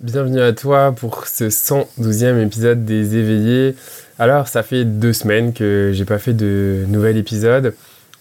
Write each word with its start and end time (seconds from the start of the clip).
Bienvenue 0.00 0.40
à 0.40 0.54
toi 0.54 0.92
pour 0.92 1.26
ce 1.26 1.50
112e 1.50 2.42
épisode 2.42 2.86
des 2.86 3.18
éveillés. 3.18 3.76
Alors, 4.18 4.48
ça 4.48 4.62
fait 4.62 4.86
deux 4.86 5.12
semaines 5.12 5.52
que 5.52 5.90
j'ai 5.92 6.06
pas 6.06 6.18
fait 6.18 6.32
de 6.32 6.86
nouvel 6.88 7.18
épisode 7.18 7.74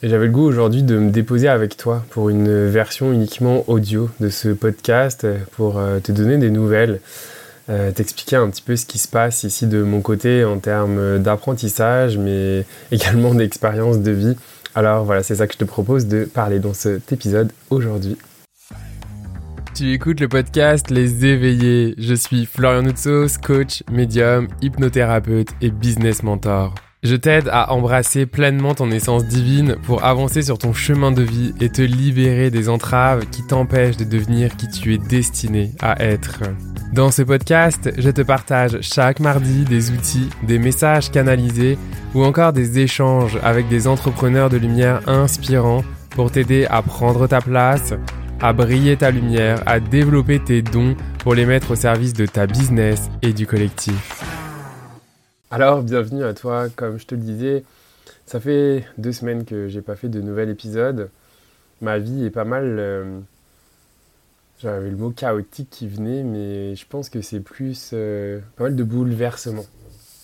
et 0.03 0.09
j'avais 0.09 0.25
le 0.25 0.31
goût 0.33 0.43
aujourd'hui 0.43 0.83
de 0.83 0.97
me 0.97 1.09
déposer 1.09 1.47
avec 1.47 1.77
toi 1.77 2.03
pour 2.09 2.27
une 2.29 2.67
version 2.67 3.13
uniquement 3.13 3.63
audio 3.69 4.09
de 4.19 4.27
ce 4.27 4.49
podcast 4.49 5.25
pour 5.53 5.79
euh, 5.79 6.01
te 6.01 6.11
donner 6.11 6.37
des 6.37 6.49
nouvelles, 6.49 6.99
euh, 7.69 7.91
t'expliquer 7.93 8.35
un 8.35 8.49
petit 8.49 8.61
peu 8.61 8.75
ce 8.75 8.85
qui 8.85 8.97
se 8.97 9.07
passe 9.07 9.43
ici 9.43 9.65
de 9.65 9.81
mon 9.81 10.01
côté 10.01 10.43
en 10.43 10.59
termes 10.59 11.19
d'apprentissage 11.19 12.17
mais 12.17 12.65
également 12.91 13.33
d'expérience 13.33 13.99
de 13.99 14.11
vie. 14.11 14.35
Alors 14.75 15.05
voilà, 15.05 15.23
c'est 15.23 15.35
ça 15.35 15.47
que 15.47 15.53
je 15.53 15.59
te 15.59 15.63
propose 15.63 16.07
de 16.07 16.25
parler 16.25 16.59
dans 16.59 16.73
cet 16.73 17.13
épisode 17.13 17.53
aujourd'hui. 17.69 18.17
Tu 19.73 19.93
écoutes 19.93 20.19
le 20.19 20.27
podcast 20.27 20.89
Les 20.89 21.25
Éveillés. 21.25 21.93
Je 21.97 22.13
suis 22.13 22.45
Florian 22.45 22.81
Noutsos, 22.81 23.37
coach, 23.41 23.83
médium, 23.91 24.47
hypnothérapeute 24.61 25.49
et 25.61 25.69
business 25.69 26.23
mentor. 26.23 26.75
Je 27.03 27.15
t'aide 27.15 27.47
à 27.49 27.71
embrasser 27.71 28.25
pleinement 28.25 28.75
ton 28.75 28.91
essence 28.91 29.25
divine 29.25 29.77
pour 29.83 30.03
avancer 30.03 30.41
sur 30.41 30.57
ton 30.57 30.73
chemin 30.73 31.11
de 31.11 31.21
vie 31.21 31.53
et 31.61 31.69
te 31.69 31.81
libérer 31.81 32.49
des 32.49 32.67
entraves 32.67 33.25
qui 33.29 33.45
t'empêchent 33.45 33.95
de 33.95 34.03
devenir 34.03 34.57
qui 34.57 34.67
tu 34.67 34.93
es 34.93 34.97
destiné 34.97 35.71
à 35.79 36.03
être. 36.03 36.41
Dans 36.91 37.11
ce 37.11 37.21
podcast, 37.21 37.91
je 37.97 38.09
te 38.09 38.21
partage 38.21 38.79
chaque 38.81 39.19
mardi 39.19 39.63
des 39.63 39.91
outils, 39.91 40.29
des 40.43 40.59
messages 40.59 41.11
canalisés 41.11 41.77
ou 42.15 42.23
encore 42.23 42.51
des 42.51 42.79
échanges 42.79 43.37
avec 43.43 43.69
des 43.69 43.87
entrepreneurs 43.87 44.49
de 44.49 44.57
lumière 44.57 45.07
inspirants 45.07 45.83
pour 46.09 46.31
t'aider 46.31 46.65
à 46.69 46.81
prendre 46.81 47.27
ta 47.27 47.39
place 47.39 47.93
à 48.41 48.53
briller 48.53 48.95
ta 48.95 49.11
lumière, 49.11 49.61
à 49.65 49.79
développer 49.79 50.41
tes 50.41 50.61
dons 50.61 50.95
pour 51.19 51.35
les 51.35 51.45
mettre 51.45 51.71
au 51.71 51.75
service 51.75 52.13
de 52.13 52.25
ta 52.25 52.47
business 52.47 53.09
et 53.21 53.33
du 53.33 53.45
collectif. 53.45 54.23
Alors, 55.51 55.83
bienvenue 55.83 56.23
à 56.23 56.33
toi. 56.33 56.67
Comme 56.73 56.99
je 56.99 57.05
te 57.05 57.15
le 57.15 57.21
disais, 57.21 57.63
ça 58.25 58.39
fait 58.39 58.85
deux 58.97 59.11
semaines 59.11 59.43
que 59.43 59.67
j'ai 59.67 59.81
pas 59.81 59.95
fait 59.95 60.07
de 60.07 60.21
nouvel 60.21 60.49
épisode. 60.49 61.09
Ma 61.81 61.97
vie 61.97 62.25
est 62.25 62.29
pas 62.29 62.45
mal. 62.45 62.77
Euh, 62.79 63.19
j'avais 64.61 64.89
le 64.89 64.95
mot 64.95 65.09
chaotique 65.09 65.69
qui 65.69 65.87
venait, 65.87 66.23
mais 66.23 66.75
je 66.75 66.85
pense 66.87 67.09
que 67.09 67.21
c'est 67.21 67.41
plus 67.41 67.91
euh, 67.93 68.39
pas 68.55 68.65
mal 68.65 68.75
de 68.75 68.83
bouleversements. 68.83 69.65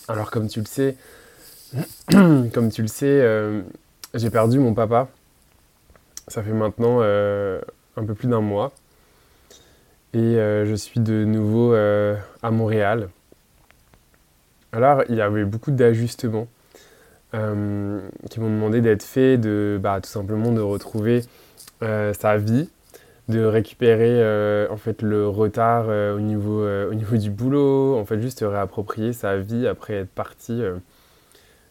Alors, 0.08 0.32
comme 0.32 0.48
tu 0.48 0.60
le 0.60 0.66
sais, 0.66 0.96
comme 2.12 2.70
tu 2.72 2.82
le 2.82 2.88
sais, 2.88 3.06
euh, 3.06 3.62
j'ai 4.14 4.30
perdu 4.30 4.60
mon 4.60 4.74
papa. 4.74 5.10
Ça 6.30 6.42
fait 6.42 6.54
maintenant 6.54 7.02
un 7.98 8.06
peu 8.06 8.14
plus 8.14 8.28
d'un 8.28 8.42
mois. 8.42 8.72
Et 10.14 10.18
euh, 10.18 10.66
je 10.66 10.76
suis 10.76 11.00
de 11.00 11.26
nouveau 11.26 11.74
euh, 11.74 12.16
à 12.42 12.52
Montréal. 12.52 13.10
Alors, 14.72 15.04
il 15.10 15.16
y 15.16 15.22
avait 15.22 15.46
beaucoup 15.46 15.72
d'ajustements 15.72 16.48
euh, 17.34 18.00
qui 18.30 18.40
m'ont 18.40 18.50
demandé 18.50 18.82
d'être 18.82 19.04
faits, 19.04 19.42
de 19.42 19.78
bah, 19.82 20.00
tout 20.02 20.10
simplement 20.10 20.52
de 20.52 20.62
retrouver 20.62 21.24
sa 21.82 22.38
vie, 22.38 22.70
de 23.28 23.44
récupérer 23.44 24.68
en 24.70 24.78
fait 24.78 25.04
le 25.04 25.28
retard 25.28 25.88
au, 25.88 26.20
niveau, 26.20 26.66
au 26.66 26.94
niveau 26.96 27.18
du 27.18 27.30
boulot, 27.30 27.96
en 27.96 28.06
fait 28.06 28.20
juste 28.20 28.44
réapproprier 28.44 29.14
sa 29.14 29.38
vie 29.38 29.68
après 29.68 29.94
être 29.94 30.10
parti 30.10 30.64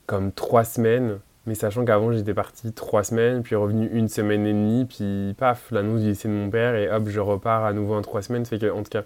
comme 0.07 0.31
trois 0.31 0.63
semaines 0.63 1.19
mais 1.47 1.55
sachant 1.55 1.85
qu'avant 1.85 2.13
j'étais 2.13 2.35
parti 2.35 2.73
trois 2.73 3.05
semaines, 3.05 3.43
puis 3.43 3.55
revenu 3.55 3.89
une 3.93 4.09
semaine 4.09 4.47
et 4.47 4.53
demie, 4.53 4.87
puis 4.87 5.35
paf, 5.39 5.71
l'annonce 5.71 6.01
du 6.01 6.09
décès 6.09 6.29
de 6.29 6.33
mon 6.33 6.49
père, 6.51 6.75
et 6.75 6.91
hop, 6.91 7.09
je 7.09 7.21
repars 7.21 7.65
à 7.65 7.73
nouveau 7.73 7.95
en 7.95 8.03
trois 8.03 8.23
semaines. 8.23 8.47
Fait 8.47 8.59
que, 8.59 8.71
en 8.71 8.83
tout 8.83 8.91
cas, 8.91 9.03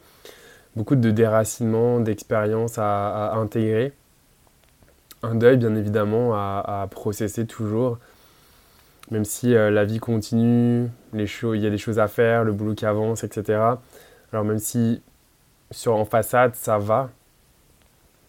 beaucoup 0.76 0.94
de 0.94 1.10
déracinement, 1.10 2.00
d'expérience 2.00 2.78
à, 2.78 3.34
intégrer. 3.34 3.92
Un 5.24 5.34
deuil, 5.34 5.56
bien 5.56 5.74
évidemment, 5.74 6.34
à, 6.34 6.86
processer 6.90 7.46
toujours. 7.46 7.98
Même 9.10 9.24
si 9.24 9.54
euh, 9.54 9.70
la 9.70 9.84
vie 9.84 9.98
continue, 9.98 10.88
il 11.14 11.20
y 11.56 11.66
a 11.66 11.70
des 11.70 11.78
choses 11.78 11.98
à 11.98 12.08
faire, 12.08 12.44
le 12.44 12.52
boulot 12.52 12.74
qui 12.74 12.84
avance, 12.86 13.24
etc. 13.24 13.58
Alors 14.32 14.44
même 14.44 14.58
si 14.58 15.00
sur 15.70 15.94
en 15.96 16.04
façade 16.04 16.54
ça 16.54 16.78
va, 16.78 17.08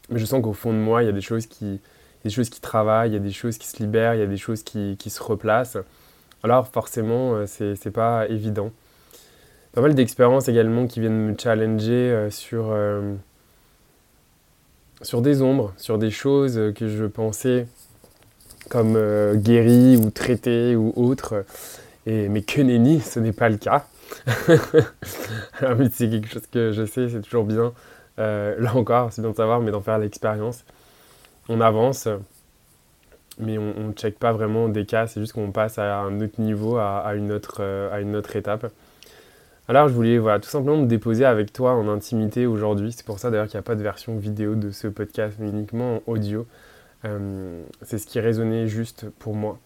mais 0.09 0.19
je 0.19 0.25
sens 0.25 0.41
qu'au 0.41 0.53
fond 0.53 0.71
de 0.71 0.77
moi, 0.77 1.03
il 1.03 1.05
y 1.05 1.09
a 1.09 1.11
des 1.11 1.21
choses 1.21 1.45
qui, 1.47 1.81
y 2.23 2.27
a 2.27 2.29
des 2.29 2.35
choses 2.35 2.49
qui 2.49 2.61
travaillent, 2.61 3.11
il 3.11 3.13
y 3.13 3.17
a 3.17 3.19
des 3.19 3.31
choses 3.31 3.57
qui 3.57 3.67
se 3.67 3.77
libèrent, 3.77 4.13
il 4.15 4.19
y 4.19 4.23
a 4.23 4.27
des 4.27 4.37
choses 4.37 4.63
qui, 4.63 4.97
qui 4.97 5.09
se 5.09 5.23
replacent. 5.23 5.77
Alors 6.43 6.67
forcément, 6.67 7.35
euh, 7.35 7.45
c'est, 7.47 7.91
pas 7.91 8.27
évident. 8.27 8.71
Pas 9.73 9.81
mal 9.81 9.93
d'expériences 9.93 10.47
également 10.47 10.87
qui 10.87 10.99
viennent 10.99 11.31
me 11.31 11.35
challenger 11.37 11.91
euh, 11.91 12.29
sur, 12.29 12.69
euh, 12.71 13.13
sur 15.01 15.21
des 15.21 15.41
ombres, 15.41 15.73
sur 15.77 15.97
des 15.97 16.11
choses 16.11 16.73
que 16.75 16.87
je 16.87 17.05
pensais 17.05 17.67
comme 18.69 18.97
guéries 19.35 19.97
ou 19.97 20.11
traitées 20.11 20.75
ou 20.75 20.93
autres. 20.95 21.43
Et, 22.05 22.29
mais 22.29 22.41
que 22.41 22.61
nenni, 22.61 23.01
ce 23.01 23.19
n'est 23.19 23.33
pas 23.33 23.49
le 23.49 23.57
cas. 23.57 23.85
Mais 24.47 25.89
c'est 25.91 26.09
quelque 26.09 26.27
chose 26.27 26.47
que 26.51 26.71
je 26.71 26.85
sais, 26.85 27.09
c'est 27.09 27.21
toujours 27.21 27.45
bien. 27.45 27.73
là 28.17 28.75
encore, 28.75 29.11
c'est 29.11 29.21
bien 29.21 29.31
de 29.31 29.35
savoir, 29.35 29.59
mais 29.59 29.71
d'en 29.71 29.81
faire 29.81 29.99
l'expérience 29.99 30.63
on 31.49 31.59
avance, 31.61 32.07
mais 33.39 33.57
on 33.57 33.87
ne 33.87 33.93
check 33.93 34.19
pas 34.19 34.31
vraiment 34.31 34.69
des 34.69 34.85
cas, 34.85 35.07
c'est 35.07 35.19
juste 35.19 35.33
qu'on 35.33 35.51
passe 35.51 35.79
à 35.79 35.99
un 35.99 36.21
autre 36.21 36.39
niveau, 36.39 36.77
à, 36.77 37.13
une, 37.15 37.31
autre, 37.31 37.57
euh, 37.61 37.91
à 37.91 37.99
une 37.99 38.15
autre 38.15 38.35
étape. 38.35 38.71
Alors 39.67 39.87
je 39.87 39.93
voulais 39.93 40.17
voilà, 40.17 40.39
tout 40.39 40.49
simplement 40.49 40.77
me 40.77 40.87
déposer 40.87 41.25
avec 41.25 41.51
toi 41.51 41.73
en 41.73 41.87
intimité 41.89 42.45
aujourd'hui. 42.45 42.91
C'est 42.91 43.05
pour 43.05 43.19
ça 43.19 43.29
d'ailleurs 43.29 43.47
qu'il 43.47 43.57
n'y 43.57 43.59
a 43.59 43.63
pas 43.63 43.75
de 43.75 43.83
version 43.83 44.17
vidéo 44.17 44.55
de 44.55 44.71
ce 44.71 44.87
podcast, 44.87 45.37
mais 45.39 45.49
uniquement 45.49 45.97
en 45.97 46.11
audio. 46.11 46.47
Euh, 47.05 47.63
c'est 47.81 47.97
ce 47.97 48.07
qui 48.07 48.19
résonnait 48.19 48.67
juste 48.67 49.09
pour 49.19 49.35
moi 49.35 49.57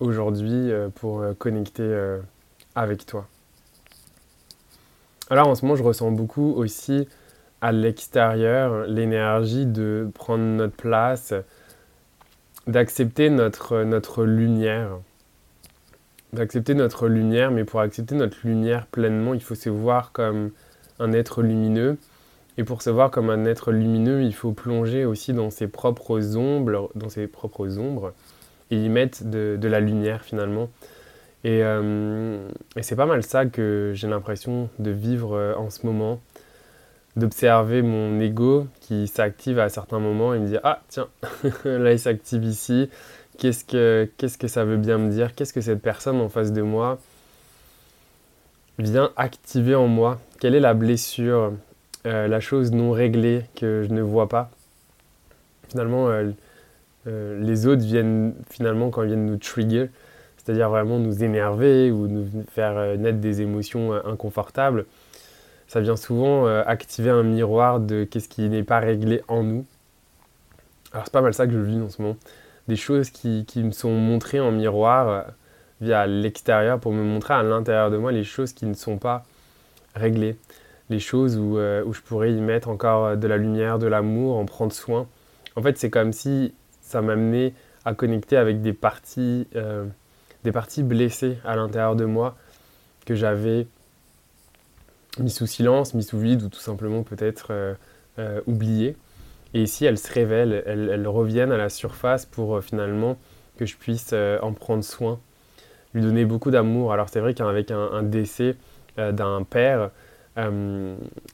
aujourd'hui 0.00 0.70
euh, 0.70 0.88
pour 0.88 1.24
connecter 1.38 1.84
avec 2.74 3.06
toi. 3.06 3.26
Alors 5.30 5.48
en 5.48 5.54
ce 5.54 5.64
moment 5.64 5.76
je 5.76 5.82
ressens 5.82 6.10
beaucoup 6.10 6.52
aussi 6.56 7.08
à 7.64 7.72
l'extérieur, 7.72 8.86
l'énergie 8.86 9.64
de 9.64 10.10
prendre 10.12 10.44
notre 10.44 10.76
place, 10.76 11.32
d'accepter 12.66 13.30
notre, 13.30 13.84
notre 13.84 14.26
lumière. 14.26 14.98
D'accepter 16.34 16.74
notre 16.74 17.08
lumière, 17.08 17.50
mais 17.50 17.64
pour 17.64 17.80
accepter 17.80 18.16
notre 18.16 18.36
lumière 18.44 18.84
pleinement, 18.84 19.32
il 19.32 19.40
faut 19.40 19.54
se 19.54 19.70
voir 19.70 20.12
comme 20.12 20.50
un 20.98 21.14
être 21.14 21.40
lumineux. 21.40 21.96
Et 22.58 22.64
pour 22.64 22.82
se 22.82 22.90
voir 22.90 23.10
comme 23.10 23.30
un 23.30 23.46
être 23.46 23.72
lumineux, 23.72 24.22
il 24.22 24.34
faut 24.34 24.52
plonger 24.52 25.06
aussi 25.06 25.32
dans 25.32 25.48
ses 25.48 25.66
propres 25.66 26.36
ombres, 26.36 26.90
dans 26.94 27.08
ses 27.08 27.26
propres 27.26 27.78
ombres 27.78 28.12
et 28.70 28.76
y 28.76 28.90
mettre 28.90 29.24
de, 29.24 29.58
la 29.66 29.80
lumière 29.80 30.20
finalement. 30.20 30.68
Et, 31.44 31.60
euh, 31.62 32.46
et 32.76 32.82
c'est 32.82 32.96
pas 32.96 33.06
mal 33.06 33.22
ça 33.22 33.46
que 33.46 33.92
j'ai 33.94 34.06
l'impression 34.06 34.68
de 34.78 34.90
vivre 34.90 35.34
euh, 35.34 35.54
en 35.54 35.70
ce 35.70 35.86
moment 35.86 36.20
d'observer 37.16 37.82
mon 37.82 38.18
ego 38.20 38.66
qui 38.80 39.06
s'active 39.06 39.58
à 39.58 39.68
certains 39.68 40.00
moments 40.00 40.34
et 40.34 40.38
me 40.38 40.46
dire 40.46 40.60
ah 40.64 40.80
tiens 40.88 41.08
là 41.64 41.92
il 41.92 41.98
s'active 41.98 42.44
ici. 42.44 42.90
Qu'est-ce 43.38 43.64
que 43.64 44.08
qu'est-ce 44.16 44.38
que 44.38 44.48
ça 44.48 44.64
veut 44.64 44.76
bien 44.76 44.98
me 44.98 45.10
dire? 45.10 45.34
Qu'est-ce 45.34 45.52
que 45.52 45.60
cette 45.60 45.82
personne 45.82 46.20
en 46.20 46.28
face 46.28 46.52
de 46.52 46.62
moi 46.62 46.98
vient 48.78 49.10
activer 49.16 49.74
en 49.74 49.86
moi? 49.86 50.20
Quelle 50.40 50.54
est 50.54 50.60
la 50.60 50.74
blessure 50.74 51.52
euh, 52.06 52.28
la 52.28 52.40
chose 52.40 52.72
non 52.72 52.90
réglée 52.90 53.42
que 53.56 53.84
je 53.88 53.92
ne 53.92 54.02
vois 54.02 54.28
pas? 54.28 54.50
Finalement 55.68 56.08
euh, 56.08 56.30
euh, 57.06 57.40
les 57.40 57.66
autres 57.66 57.82
viennent 57.82 58.34
finalement 58.50 58.90
quand 58.90 59.02
ils 59.02 59.08
viennent 59.08 59.26
nous 59.26 59.36
trigger 59.36 59.90
c'est-à-dire 60.36 60.68
vraiment 60.68 60.98
nous 60.98 61.24
énerver 61.24 61.90
ou 61.90 62.06
nous 62.06 62.26
faire 62.50 62.98
naître 62.98 63.18
des 63.18 63.40
émotions 63.40 63.94
inconfortables 63.94 64.84
ça 65.66 65.80
vient 65.80 65.96
souvent 65.96 66.46
euh, 66.46 66.62
activer 66.66 67.10
un 67.10 67.22
miroir 67.22 67.80
de 67.80 68.04
qu'est-ce 68.04 68.28
qui 68.28 68.48
n'est 68.48 68.62
pas 68.62 68.80
réglé 68.80 69.22
en 69.28 69.42
nous. 69.42 69.66
Alors 70.92 71.04
c'est 71.06 71.12
pas 71.12 71.22
mal 71.22 71.34
ça 71.34 71.46
que 71.46 71.52
je 71.52 71.58
vis 71.58 71.80
en 71.80 71.88
ce 71.88 72.02
moment. 72.02 72.16
Des 72.68 72.76
choses 72.76 73.10
qui, 73.10 73.44
me 73.56 73.72
sont 73.72 73.92
montrées 73.92 74.40
en 74.40 74.52
miroir 74.52 75.08
euh, 75.08 75.22
via 75.80 76.06
l'extérieur 76.06 76.80
pour 76.80 76.92
me 76.92 77.02
montrer 77.02 77.34
à 77.34 77.42
l'intérieur 77.42 77.90
de 77.90 77.96
moi 77.96 78.12
les 78.12 78.24
choses 78.24 78.52
qui 78.52 78.66
ne 78.66 78.74
sont 78.74 78.98
pas 78.98 79.24
réglées. 79.94 80.36
Les 80.90 81.00
choses 81.00 81.38
où, 81.38 81.58
euh, 81.58 81.82
où 81.84 81.92
je 81.92 82.00
pourrais 82.02 82.32
y 82.32 82.40
mettre 82.40 82.68
encore 82.68 83.16
de 83.16 83.26
la 83.26 83.36
lumière, 83.36 83.78
de 83.78 83.86
l'amour, 83.86 84.36
en 84.36 84.44
prendre 84.44 84.72
soin. 84.72 85.06
En 85.56 85.62
fait 85.62 85.78
c'est 85.78 85.90
comme 85.90 86.12
si 86.12 86.54
ça 86.80 87.00
m'amenait 87.00 87.54
à 87.84 87.94
connecter 87.94 88.36
avec 88.36 88.62
des 88.62 88.72
parties, 88.72 89.46
des 90.42 90.52
parties 90.52 90.82
blessées 90.82 91.36
à 91.44 91.54
l'intérieur 91.54 91.96
de 91.96 92.06
moi 92.06 92.34
que 93.04 93.14
j'avais 93.14 93.66
mis 95.18 95.30
sous 95.30 95.46
silence, 95.46 95.94
mis 95.94 96.02
sous 96.02 96.18
vide 96.18 96.42
ou 96.42 96.48
tout 96.48 96.60
simplement 96.60 97.02
peut-être 97.02 97.48
euh, 97.50 97.74
euh. 98.18 98.40
Et 99.56 99.62
ici, 99.62 99.84
elles 99.84 99.98
se 99.98 100.12
révèlent, 100.12 100.64
elles, 100.66 101.06
reviennent 101.06 101.52
à 101.52 101.56
la 101.56 101.68
surface 101.68 102.26
pour 102.26 102.56
euh, 102.56 102.60
finalement 102.60 103.16
que 103.56 103.66
je 103.66 103.76
puisse 103.76 104.12
en 104.42 104.52
prendre 104.52 104.82
soin, 104.82 105.20
lui 105.92 106.02
donner 106.02 106.24
beaucoup 106.24 106.50
d'amour. 106.50 106.92
Alors 106.92 107.08
c'est 107.08 107.20
vrai 107.20 107.34
qu'avec 107.34 107.70
un, 107.70 108.02
décès 108.02 108.56
d'un 108.96 109.44
père, 109.44 109.90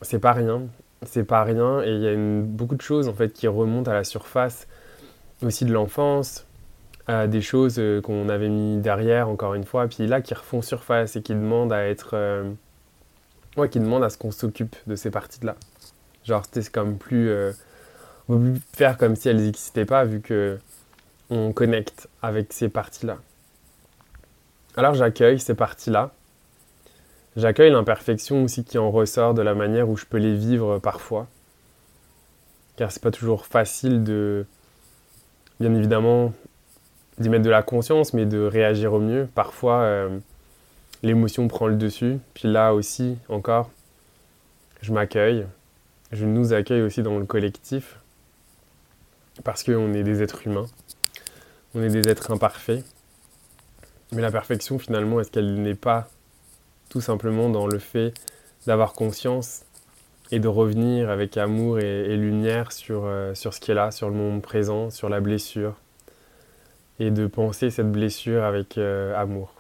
c'est 0.03 0.19
pas 0.19 0.33
rien. 0.33 0.65
c'est 1.03 1.25
pas 1.25 1.45
rien 1.45 1.81
et 1.83 1.93
il 1.93 2.03
y 2.03 2.09
a 2.09 2.15
beaucoup 2.45 2.75
de 2.75 2.83
choses 2.83 3.09
en 3.09 3.15
fait 3.15 3.33
qui 3.33 3.49
remontent 3.49 3.91
à 3.91 3.95
la 3.95 4.05
surface 4.05 4.69
aussi 5.43 5.65
de 5.65 5.73
l'enfance, 5.73 6.47
des 7.29 7.41
choses 7.41 7.77
euh, 7.79 8.01
qu'on 8.01 8.29
avait 8.29 8.49
mis 8.49 8.79
derrière 8.79 9.29
encore 9.29 9.55
une 9.55 9.65
fois, 9.65 9.89
puis 9.89 10.07
là 10.07 10.21
qui 10.21 10.35
refont 10.35 10.63
surface 10.63 11.17
et 11.17 11.23
qui 11.23 11.35
demandent 11.35 11.73
à 11.73 11.87
être 11.87 12.11
euh, 12.15 12.51
ouais, 13.57 13.69
qui 13.69 13.81
demandent 13.81 14.05
à 14.05 14.11
ce 14.11 14.19
qu'on 14.19 14.31
s'occupe 14.31 14.77
de 14.87 14.97
ces 14.97 15.11
parties-là. 15.11 15.57
Genre 16.25 16.45
c'est 16.51 16.71
comme 16.71 16.99
plus 16.99 17.31
euh, 17.31 17.53
on 18.29 18.37
peut 18.37 18.53
plus 18.53 18.61
faire 18.73 18.97
comme 18.97 19.17
si 19.17 19.29
elles 19.29 19.43
n'existaient 19.43 19.87
pas 19.87 20.05
vu 20.05 20.21
que 20.21 20.59
on 21.31 21.53
connecte 21.53 22.09
avec 22.23 22.53
ces 22.53 22.69
parties-là. 22.69 23.19
Alors 24.77 24.95
j'accueille 24.95 25.39
ces 25.39 25.55
parties-là. 25.55 26.13
J'accueille 27.37 27.71
l'imperfection 27.71 28.45
aussi 28.45 28.65
qui 28.65 28.79
en 28.79 28.91
ressort 28.91 29.35
de 29.35 29.43
la 29.43 29.55
manière 29.55 29.89
où 29.89 29.97
je 29.97 30.05
peux 30.05 30.19
les 30.19 30.37
vivre 30.37 30.79
parfois. 30.79 31.29
Car 32.77 32.91
c'est 32.91 33.03
pas 33.03 33.13
toujours 33.13 33.47
facile 33.47 34.03
de 34.03 34.47
bien 35.61 35.75
évidemment 35.75 36.33
d'y 37.19 37.29
mettre 37.29 37.45
de 37.45 37.51
la 37.51 37.63
conscience, 37.63 38.15
mais 38.15 38.27
de 38.27 38.41
réagir 38.41 38.95
au 38.95 38.99
mieux. 38.99 39.29
Parfois, 39.35 39.83
euh, 39.83 40.19
l'émotion 41.03 41.49
prend 41.49 41.67
le 41.67 41.77
dessus. 41.77 42.19
Puis 42.35 42.49
là 42.49 42.75
aussi, 42.75 43.17
encore, 43.29 43.71
je 44.83 44.93
m'accueille. 44.93 45.47
Je 46.13 46.27
nous 46.27 46.53
accueille 46.53 46.83
aussi 46.83 47.03
dans 47.03 47.19
le 47.19 47.25
collectif. 47.25 47.99
Parce 49.45 49.63
qu'on 49.63 49.95
est 49.95 50.03
des 50.03 50.23
êtres 50.23 50.47
humains. 50.47 50.67
On 51.75 51.83
est 51.83 51.89
des 51.89 52.09
êtres 52.09 52.31
imparfaits. 52.31 52.85
Mais 54.13 54.23
la 54.23 54.31
perfection, 54.31 54.79
finalement, 54.79 55.21
est-ce 55.21 55.31
qu'elle 55.31 55.63
n'est 55.63 55.75
pas 55.75 56.09
tout 56.89 57.01
simplement 57.01 57.49
dans 57.49 57.67
le 57.67 57.79
fait 57.79 58.13
d'avoir 58.67 58.93
conscience 58.93 59.63
et 60.33 60.41
de 60.41 60.49
revenir 60.49 61.11
avec 61.11 61.37
amour 61.37 61.79
et, 61.79 62.17
lumière 62.17 62.73
sur, 62.73 63.05
euh, 63.05 63.35
sur 63.35 63.55
ce 63.55 63.61
qui 63.61 63.71
est 63.71 63.75
là, 63.75 63.91
sur 63.91 64.09
le 64.09 64.17
monde 64.17 64.43
présent, 64.43 64.91
sur 64.91 65.09
la 65.09 65.21
blessure, 65.21 65.75
et 66.99 67.11
de 67.11 67.27
penser 67.27 67.71
cette 67.71 67.91
blessure 67.91 68.45
avec 68.45 68.79
euh, 68.79 69.15
amour. 69.17 69.60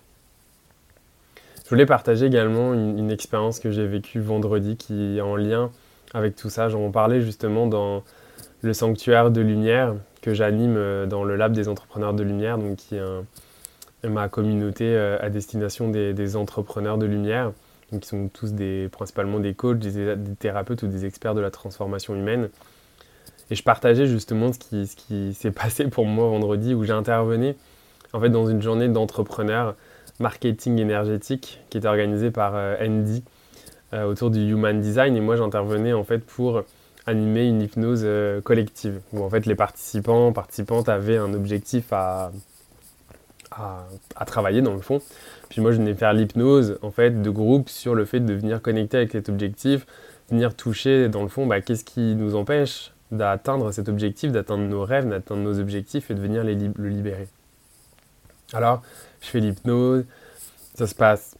Je 1.71 1.77
voulais 1.77 1.87
partager 1.87 2.27
également 2.27 2.75
une, 2.75 3.13
expérience 3.13 3.61
que 3.61 3.71
j'ai 3.71 3.87
vécue 3.87 4.19
vendredi 4.19 4.77
qui 4.77 5.19
est 5.19 5.21
en 5.21 5.37
lien 5.37 5.71
avec 6.13 6.35
tout 6.35 6.51
ça. 6.51 6.69
J'en 6.69 6.91
parlais 6.91 7.21
justement 7.21 7.69
dans 7.69 8.03
le 8.63 8.73
sanctuaire 8.75 9.31
de 9.31 9.41
lumière 9.41 9.95
que 10.21 10.35
j'anime 10.35 10.75
euh, 10.77 11.07
dans 11.07 11.23
le 11.23 11.37
lab 11.37 11.53
des 11.53 11.69
entrepreneurs 11.69 12.13
de 12.13 12.25
lumière, 12.25 12.59
donc 12.59 12.75
qui 12.75 12.97
est 12.97 14.09
ma 14.09 14.29
communauté 14.29 14.97
à 14.97 15.31
destination 15.31 15.89
des, 15.91 16.35
entrepreneurs 16.35 16.99
de 16.99 17.07
lumière 17.07 17.53
qui 18.01 18.09
sont 18.09 18.27
tous 18.27 18.53
des, 18.53 18.89
principalement 18.91 19.39
des 19.39 19.55
coachs, 19.55 19.79
des, 19.79 20.17
thérapeutes 20.41 20.83
ou 20.83 20.89
des 20.89 21.07
experts 21.07 21.37
de 21.37 21.41
la 21.41 21.53
transformation 21.53 22.17
humaine. 22.17 22.49
Et 23.49 23.55
je 23.55 23.63
partageais 23.63 24.09
justement 24.09 24.53
ce 24.53 24.59
qui, 24.59 25.35
s'est 25.35 25.51
passé 25.53 25.85
pour 25.85 26.05
moi 26.05 26.27
vendredi 26.31 26.75
où 26.75 26.83
j'intervenais 26.83 27.55
en 28.13 28.19
fait 28.19 28.31
dans 28.31 28.49
une 28.49 28.61
journée 28.61 28.89
d'entrepreneurs 28.89 29.77
marketing 30.21 30.79
énergétique 30.79 31.61
qui 31.71 31.79
était 31.79 31.89
organisée 31.89 32.31
par 32.31 32.53
euh, 32.55 32.77
Andy 32.81 33.25
euh, 33.93 34.05
autour 34.05 34.31
du 34.31 34.49
Human 34.49 34.81
Design 34.81 35.17
et 35.17 35.21
moi 35.21 35.37
j'intervenais 35.37 35.93
en 35.93 36.05
fait 36.05 36.19
pour 36.19 36.63
animer 37.07 37.47
une 37.47 37.63
hypnose 37.63 38.03
euh, 38.05 38.41
collective 38.41 39.01
où 39.13 39.25
en 39.25 39.31
fait 39.31 39.47
les 39.47 39.55
participants, 39.55 40.33
participantes 40.33 40.89
avaient 40.89 41.17
un 41.17 41.35
objectif 41.35 41.93
à, 41.93 42.31
à, 43.51 44.25
travailler 44.27 44.63
dans 44.63 44.75
le 44.75 44.81
fond. 44.81 45.01
Puis 45.49 45.61
moi, 45.61 45.73
je 45.73 45.79
venais 45.79 45.95
faire 45.95 46.13
l'hypnose 46.13 46.79
en 46.83 46.91
fait 46.91 47.23
de 47.23 47.31
groupe 47.31 47.69
sur 47.69 47.95
le 47.95 48.05
fait 48.05 48.21
de 48.21 48.33
venir 48.33 48.63
connecter 48.63 48.99
avec 48.99 49.13
cet 49.13 49.29
objectif, 49.29 49.87
venir 50.31 50.55
toucher 50.55 51.09
dans 51.09 51.23
le 51.23 51.29
fond, 51.29 51.47
bah, 51.47 51.61
qu'est-ce 51.61 51.85
qui 51.85 52.15
nous 52.15 52.37
empêche 52.37 52.93
d'atteindre 53.11 53.73
cet 53.73 53.89
objectif, 53.89 54.31
d'atteindre 54.31 54.65
nos 54.65 54.85
rêves, 54.85 55.09
d'atteindre 55.09 55.43
nos 55.43 55.59
objectifs 55.59 56.11
et 56.11 56.15
de 56.15 56.21
venir 56.21 56.45
les 56.45 56.55
le 56.55 56.89
libérer. 56.89 57.27
Alors, 58.53 58.83
je 59.21 59.27
fais 59.27 59.41
l'hypnose, 59.41 60.05
ça 60.75 60.87
se 60.87 60.95
passe, 60.95 61.37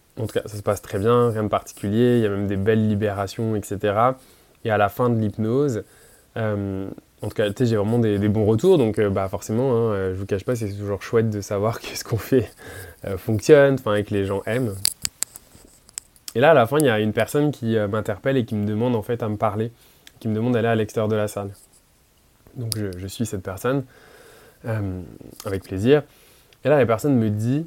très 0.83 0.99
bien, 0.99 1.31
rien 1.31 1.45
de 1.45 1.49
particulier, 1.49 2.19
il 2.19 2.23
y 2.23 2.27
a 2.27 2.31
même 2.31 2.47
des 2.47 2.57
belles 2.57 2.89
libérations, 2.89 3.57
etc. 3.57 3.95
Et 4.65 4.71
à 4.71 4.79
la 4.79 4.89
fin 4.89 5.09
de 5.09 5.19
l'hypnose, 5.19 5.85
euh, 6.37 6.89
en 7.23 7.29
tout 7.29 7.35
cas, 7.35 7.49
j'ai 7.59 7.77
vraiment 7.77 7.99
des, 7.99 8.29
bons 8.29 8.47
retours, 8.47 8.79
donc 8.79 8.99
euh, 8.99 9.11
bah, 9.11 9.29
forcément, 9.29 9.73
hein, 9.73 9.93
euh, 9.93 10.15
je 10.15 10.19
vous 10.19 10.27
cache 10.27 10.45
pas, 10.45 10.57
c'est 10.57 10.73
toujours 10.73 11.03
chouette 11.03 11.29
de 11.29 11.43
savoir 11.43 11.81
que 11.81 11.87
ce 11.87 12.03
qu'on 12.03 12.17
fait 12.17 12.51
euh, 13.05 13.19
fonctionne, 13.19 13.77
et 13.97 14.05
que 14.05 14.15
les 14.15 14.25
gens 14.25 14.43
aiment. 14.47 14.75
Et 16.35 16.41
là, 16.41 16.53
à 16.53 16.55
la 16.55 16.67
fin, 16.67 16.79
il 16.79 16.87
y 16.87 16.89
a 16.89 16.99
une 17.01 17.13
personne 17.13 17.51
qui 17.51 17.77
m'interpelle 17.77 18.37
et 18.37 18.45
qui 18.45 18.55
me 18.55 18.65
demande 18.65 18.95
en 18.95 19.03
fait 19.03 19.23
à 19.23 19.29
me 19.29 19.37
parler, 19.37 19.73
qui 20.21 20.29
me 20.29 20.35
demande 20.35 20.55
d'aller 20.55 20.69
à 20.69 20.77
l'extérieur 20.77 21.09
de 21.09 21.17
la 21.17 21.27
salle. 21.27 21.51
Donc 22.55 22.79
je, 22.79 23.07
suis 23.09 23.27
cette 23.27 23.43
personne, 23.43 23.83
avec 25.45 25.65
plaisir. 25.65 26.05
Et 26.65 26.69
là, 26.69 26.79
la 26.79 26.87
personne 26.87 27.17
me 27.17 27.31
dit, 27.31 27.67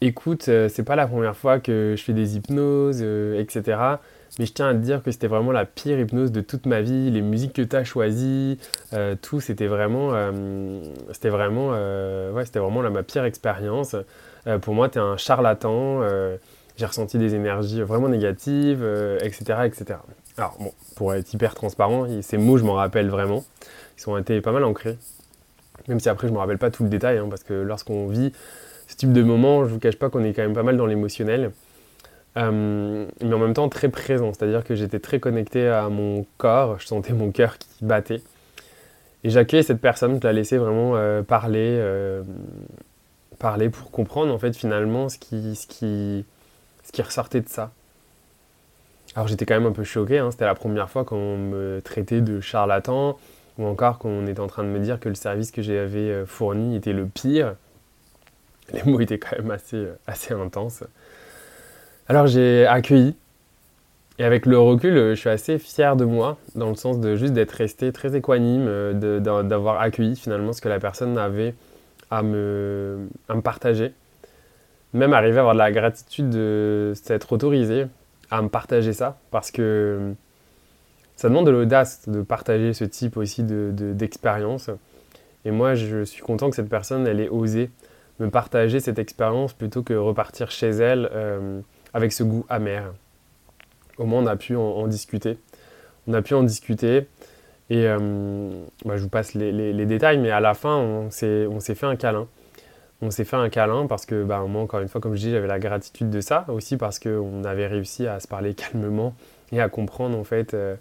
écoute, 0.00 0.42
c'est 0.42 0.84
pas 0.84 0.96
la 0.96 1.06
première 1.06 1.36
fois 1.36 1.60
que 1.60 1.94
je 1.96 2.02
fais 2.02 2.12
des 2.12 2.36
hypnoses, 2.36 3.02
etc. 3.02 3.98
Mais 4.38 4.46
je 4.46 4.52
tiens 4.52 4.68
à 4.68 4.74
te 4.74 4.78
dire 4.78 5.02
que 5.02 5.12
c'était 5.12 5.28
vraiment 5.28 5.52
la 5.52 5.64
pire 5.64 5.98
hypnose 5.98 6.32
de 6.32 6.40
toute 6.40 6.66
ma 6.66 6.80
vie. 6.80 7.10
Les 7.10 7.22
musiques 7.22 7.52
que 7.52 7.62
tu 7.62 7.76
as 7.76 7.84
choisies, 7.84 8.58
euh, 8.92 9.14
tout, 9.20 9.40
c'était 9.40 9.68
vraiment, 9.68 10.10
euh, 10.12 10.82
c'était 11.12 11.28
vraiment, 11.28 11.70
euh, 11.72 12.32
ouais, 12.32 12.44
c'était 12.44 12.58
vraiment 12.58 12.82
ma 12.90 13.02
pire 13.04 13.24
expérience. 13.24 13.94
pour 14.62 14.74
moi, 14.74 14.88
tu 14.88 14.98
es 14.98 15.00
un 15.00 15.16
charlatan. 15.16 16.00
j'ai 16.76 16.86
ressenti 16.86 17.18
des 17.18 17.34
énergies 17.34 17.82
vraiment 17.82 18.08
négatives, 18.08 18.84
etc., 19.22 19.60
etc. 19.64 20.00
Alors, 20.36 20.56
bon, 20.58 20.72
pour 20.96 21.14
être 21.14 21.32
hyper 21.32 21.54
transparent, 21.54 22.06
ces 22.20 22.36
mots, 22.36 22.58
je 22.58 22.64
m'en 22.64 22.74
rappelle 22.74 23.08
vraiment. 23.08 23.44
Ils 23.98 24.10
ont 24.10 24.18
été 24.18 24.40
pas 24.40 24.50
mal 24.50 24.64
ancrés. 24.64 24.98
Même 25.88 26.00
si 26.00 26.08
après, 26.08 26.28
je 26.28 26.32
ne 26.32 26.36
me 26.36 26.40
rappelle 26.40 26.58
pas 26.58 26.70
tout 26.70 26.82
le 26.82 26.88
détail, 26.88 27.18
hein, 27.18 27.26
parce 27.28 27.44
que 27.44 27.54
lorsqu'on 27.54 28.06
vit 28.08 28.32
ce 28.88 28.96
type 28.96 29.12
de 29.12 29.22
moment, 29.22 29.64
je 29.64 29.68
ne 29.68 29.74
vous 29.74 29.78
cache 29.78 29.96
pas 29.96 30.10
qu'on 30.10 30.24
est 30.24 30.32
quand 30.32 30.42
même 30.42 30.54
pas 30.54 30.62
mal 30.62 30.76
dans 30.76 30.86
l'émotionnel. 30.86 31.52
Euh, 32.36 33.06
mais 33.22 33.34
en 33.34 33.38
même 33.38 33.54
temps 33.54 33.68
très 33.68 33.88
présent, 33.88 34.32
c'est-à-dire 34.32 34.64
que 34.64 34.74
j'étais 34.74 34.98
très 34.98 35.20
connecté 35.20 35.68
à 35.68 35.88
mon 35.88 36.26
corps, 36.36 36.80
je 36.80 36.86
sentais 36.86 37.12
mon 37.12 37.30
cœur 37.30 37.58
qui 37.58 37.68
battait. 37.82 38.22
Et 39.22 39.30
j'accueillais 39.30 39.62
cette 39.62 39.80
personne, 39.80 40.18
je 40.20 40.26
la 40.26 40.32
laissais 40.32 40.58
vraiment 40.58 40.96
euh, 40.96 41.22
parler, 41.22 41.76
euh, 41.78 42.22
parler 43.38 43.70
pour 43.70 43.90
comprendre 43.90 44.34
en 44.34 44.38
fait 44.38 44.54
finalement 44.56 45.08
ce 45.08 45.18
qui, 45.18 45.54
ce 45.54 45.66
qui, 45.66 46.24
ce 46.82 46.92
qui 46.92 47.02
ressortait 47.02 47.40
de 47.40 47.48
ça. 47.48 47.70
Alors 49.14 49.28
j'étais 49.28 49.46
quand 49.46 49.54
même 49.54 49.66
un 49.66 49.72
peu 49.72 49.84
choqué, 49.84 50.18
hein. 50.18 50.30
c'était 50.32 50.44
la 50.44 50.56
première 50.56 50.90
fois 50.90 51.04
qu'on 51.04 51.38
me 51.38 51.80
traitait 51.82 52.20
de 52.20 52.40
charlatan, 52.40 53.16
ou 53.58 53.66
encore 53.66 53.98
qu'on 53.98 54.26
était 54.26 54.40
en 54.40 54.46
train 54.46 54.64
de 54.64 54.68
me 54.68 54.78
dire 54.80 54.98
que 55.00 55.08
le 55.08 55.14
service 55.14 55.50
que 55.50 55.62
j'avais 55.62 56.24
fourni 56.26 56.76
était 56.76 56.92
le 56.92 57.06
pire. 57.06 57.54
Les 58.72 58.82
mots 58.84 59.00
étaient 59.00 59.18
quand 59.18 59.36
même 59.38 59.50
assez, 59.50 59.86
assez 60.06 60.34
intenses. 60.34 60.84
Alors 62.08 62.26
j'ai 62.26 62.66
accueilli. 62.66 63.14
Et 64.18 64.24
avec 64.24 64.46
le 64.46 64.58
recul, 64.58 64.94
je 64.94 65.14
suis 65.14 65.28
assez 65.28 65.58
fier 65.58 65.96
de 65.96 66.04
moi, 66.04 66.38
dans 66.54 66.68
le 66.68 66.76
sens 66.76 67.00
de 67.00 67.16
juste 67.16 67.32
d'être 67.32 67.50
resté 67.50 67.92
très 67.92 68.14
équanime, 68.14 68.66
euh, 68.68 69.42
d'avoir 69.42 69.80
accueilli 69.80 70.14
finalement 70.14 70.52
ce 70.52 70.60
que 70.60 70.68
la 70.68 70.78
personne 70.78 71.18
avait 71.18 71.54
à 72.10 72.22
me, 72.22 73.08
à 73.28 73.34
me 73.34 73.40
partager. 73.40 73.92
Même 74.92 75.12
arriver 75.12 75.38
à 75.38 75.40
avoir 75.40 75.54
de 75.54 75.58
la 75.58 75.72
gratitude 75.72 76.30
de 76.30 76.92
s'être 76.94 77.32
autorisé 77.32 77.86
à 78.30 78.40
me 78.40 78.48
partager 78.48 78.92
ça, 78.92 79.18
parce 79.30 79.50
que 79.50 80.14
ça 81.16 81.28
demande 81.28 81.46
de 81.46 81.50
l'audace 81.50 82.08
de 82.08 82.22
partager 82.22 82.72
ce 82.72 82.84
type 82.84 83.16
aussi 83.16 83.42
d'expérience. 83.44 84.68
De, 84.68 84.76
et 85.44 85.50
moi, 85.50 85.74
je 85.74 86.04
suis 86.04 86.22
content 86.22 86.50
que 86.50 86.56
cette 86.56 86.68
personne, 86.68 87.06
elle 87.06 87.20
ait 87.20 87.28
osé 87.28 87.70
me 88.20 88.30
partager 88.30 88.78
cette 88.78 88.98
expérience 88.98 89.52
plutôt 89.52 89.82
que 89.82 89.94
repartir 89.94 90.50
chez 90.50 90.68
elle. 90.68 91.10
Euh, 91.12 91.60
avec 91.94 92.12
ce 92.12 92.24
goût 92.24 92.44
amer. 92.50 92.92
Au 93.96 94.04
moins, 94.04 94.22
on 94.22 94.26
a 94.26 94.36
pu 94.36 94.56
en, 94.56 94.86
discuter. 94.88 95.38
On 96.06 96.12
a 96.12 96.20
pu 96.20 96.34
en 96.34 96.42
discuter. 96.42 97.06
Et 97.70 97.86
euh, 97.86 98.50
bah, 98.84 98.96
je 98.96 99.02
vous 99.02 99.08
passe 99.08 99.32
les, 99.34 99.86
détails, 99.86 100.18
mais 100.18 100.30
à 100.30 100.40
la 100.40 100.52
fin, 100.52 100.76
on 100.76 101.10
s'est 101.10 101.74
fait 101.74 101.86
un 101.86 101.96
câlin. 101.96 102.26
On 103.00 103.10
s'est 103.10 103.24
fait 103.24 103.36
un 103.36 103.48
câlin 103.48 103.86
parce 103.86 104.04
que, 104.04 104.24
bah, 104.24 104.44
moi, 104.48 104.62
encore 104.62 104.80
une 104.80 104.88
fois, 104.88 105.00
comme 105.00 105.14
je 105.14 105.20
dis, 105.20 105.30
j'avais 105.30 105.46
la 105.46 105.60
gratitude 105.60 106.10
de 106.10 106.20
ça. 106.20 106.44
Aussi 106.48 106.76
parce 106.76 106.98
qu'on 106.98 107.44
avait 107.44 107.68
réussi 107.68 108.06
à 108.06 108.18
se 108.18 108.26
parler 108.26 108.54
calmement 108.54 109.14
et 109.52 109.60
à 109.60 109.68
comprendre, 109.68 110.18
en 110.18 110.24
fait, 110.24 110.52
euh, 110.52 110.74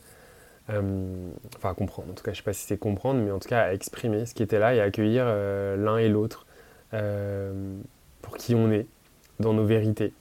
euh, 0.70 1.30
enfin, 1.56 1.72
à 1.72 1.74
comprendre. 1.74 2.12
En 2.12 2.14
tout 2.14 2.24
cas, 2.24 2.32
je 2.32 2.38
ne 2.38 2.42
sais 2.42 2.44
pas 2.44 2.54
si 2.54 2.66
c'est 2.66 2.78
comprendre, 2.78 3.22
mais 3.22 3.32
en 3.32 3.40
tout 3.40 3.50
cas, 3.50 3.62
à 3.62 3.74
exprimer 3.74 4.26
ce 4.26 4.34
qui 4.34 4.44
était 4.44 4.60
là 4.60 4.74
et 4.76 4.80
à 4.80 4.84
accueillir 4.84 5.26
l'un 5.26 5.98
et 5.98 6.10
l'autre 6.10 6.46
pour 8.22 8.38
qui 8.38 8.56
on 8.56 8.72
est, 8.72 8.88
dans 9.40 9.54
nos 9.54 9.66
vérités 9.66 10.14